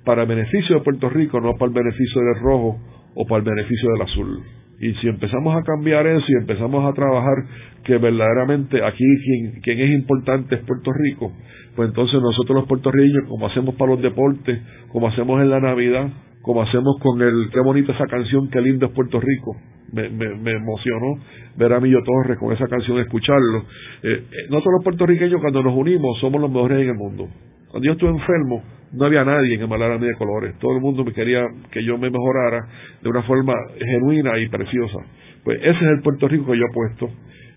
[0.06, 2.78] para el beneficio de Puerto Rico, no para el beneficio del rojo
[3.16, 4.44] o para el beneficio del azul.
[4.80, 7.36] Y si empezamos a cambiar eso y empezamos a trabajar
[7.84, 11.32] que verdaderamente aquí quien, quien es importante es Puerto Rico,
[11.76, 16.10] pues entonces nosotros los puertorriqueños, como hacemos para los deportes, como hacemos en la Navidad,
[16.42, 19.56] como hacemos con el, qué bonita esa canción, qué lindo es Puerto Rico,
[19.92, 21.20] me, me, emocionó
[21.58, 23.60] ver a Millo Torres con esa canción, escucharlo.
[24.04, 27.28] Eh, eh, nosotros los puertorriqueños cuando nos unimos somos los mejores en el mundo.
[27.76, 28.64] Cuando yo estuve enfermo,
[28.94, 30.58] no había nadie que me hablara a mí de colores.
[30.60, 32.66] Todo el mundo me quería que yo me mejorara
[33.02, 35.00] de una forma genuina y preciosa.
[35.44, 37.08] Pues ese es el Puerto Rico que yo he puesto.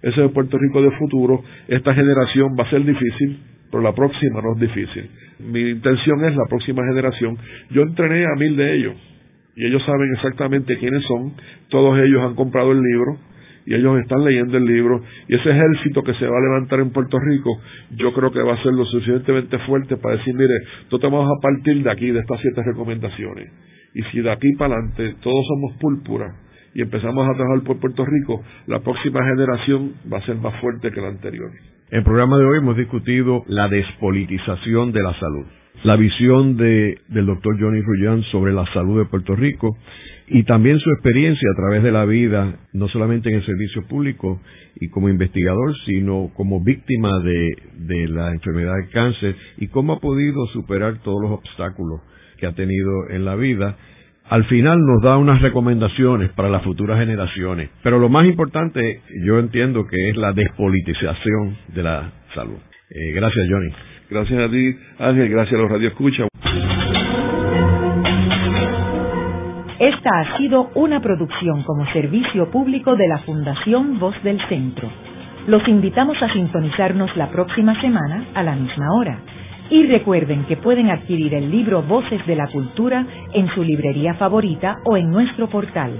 [0.03, 1.45] Ese es el Puerto Rico de futuro.
[1.69, 3.39] Esta generación va a ser difícil,
[3.71, 5.09] pero la próxima no es difícil.
[5.39, 7.39] Mi intención es la próxima generación.
[7.71, 8.95] Yo entrené a mil de ellos
[9.55, 11.35] y ellos saben exactamente quiénes son.
[11.69, 13.19] Todos ellos han comprado el libro
[13.69, 16.91] y ellos están leyendo el libro y ese ejército que se va a levantar en
[16.91, 17.51] Puerto Rico
[17.91, 20.55] yo creo que va a ser lo suficientemente fuerte para decir mire
[20.85, 23.53] nosotros vamos a partir de aquí de estas siete recomendaciones.
[23.95, 26.35] Y si de aquí para adelante todos somos púrpura
[26.73, 30.91] y empezamos a trabajar por Puerto Rico la próxima generación va a ser más fuerte
[30.91, 31.51] que la anterior
[31.91, 35.45] en el programa de hoy hemos discutido la despolitización de la salud
[35.85, 39.76] la visión de, del doctor Johnny Rullán sobre la salud de Puerto Rico
[40.26, 44.41] y también su experiencia a través de la vida, no solamente en el servicio público
[44.76, 50.01] y como investigador, sino como víctima de, de la enfermedad de cáncer y cómo ha
[50.01, 52.01] podido superar todos los obstáculos
[52.37, 53.76] que ha tenido en la vida.
[54.29, 59.39] Al final nos da unas recomendaciones para las futuras generaciones, pero lo más importante yo
[59.39, 62.59] entiendo que es la despolitización de la salud.
[62.91, 63.98] Eh, gracias, Johnny.
[64.11, 66.29] Gracias a ti, Ángel, gracias a los radioescuchas.
[69.79, 74.91] Esta ha sido una producción como servicio público de la Fundación Voz del Centro.
[75.47, 79.21] Los invitamos a sintonizarnos la próxima semana a la misma hora.
[79.71, 84.77] Y recuerden que pueden adquirir el libro Voces de la Cultura en su librería favorita
[84.85, 85.93] o en nuestro portal.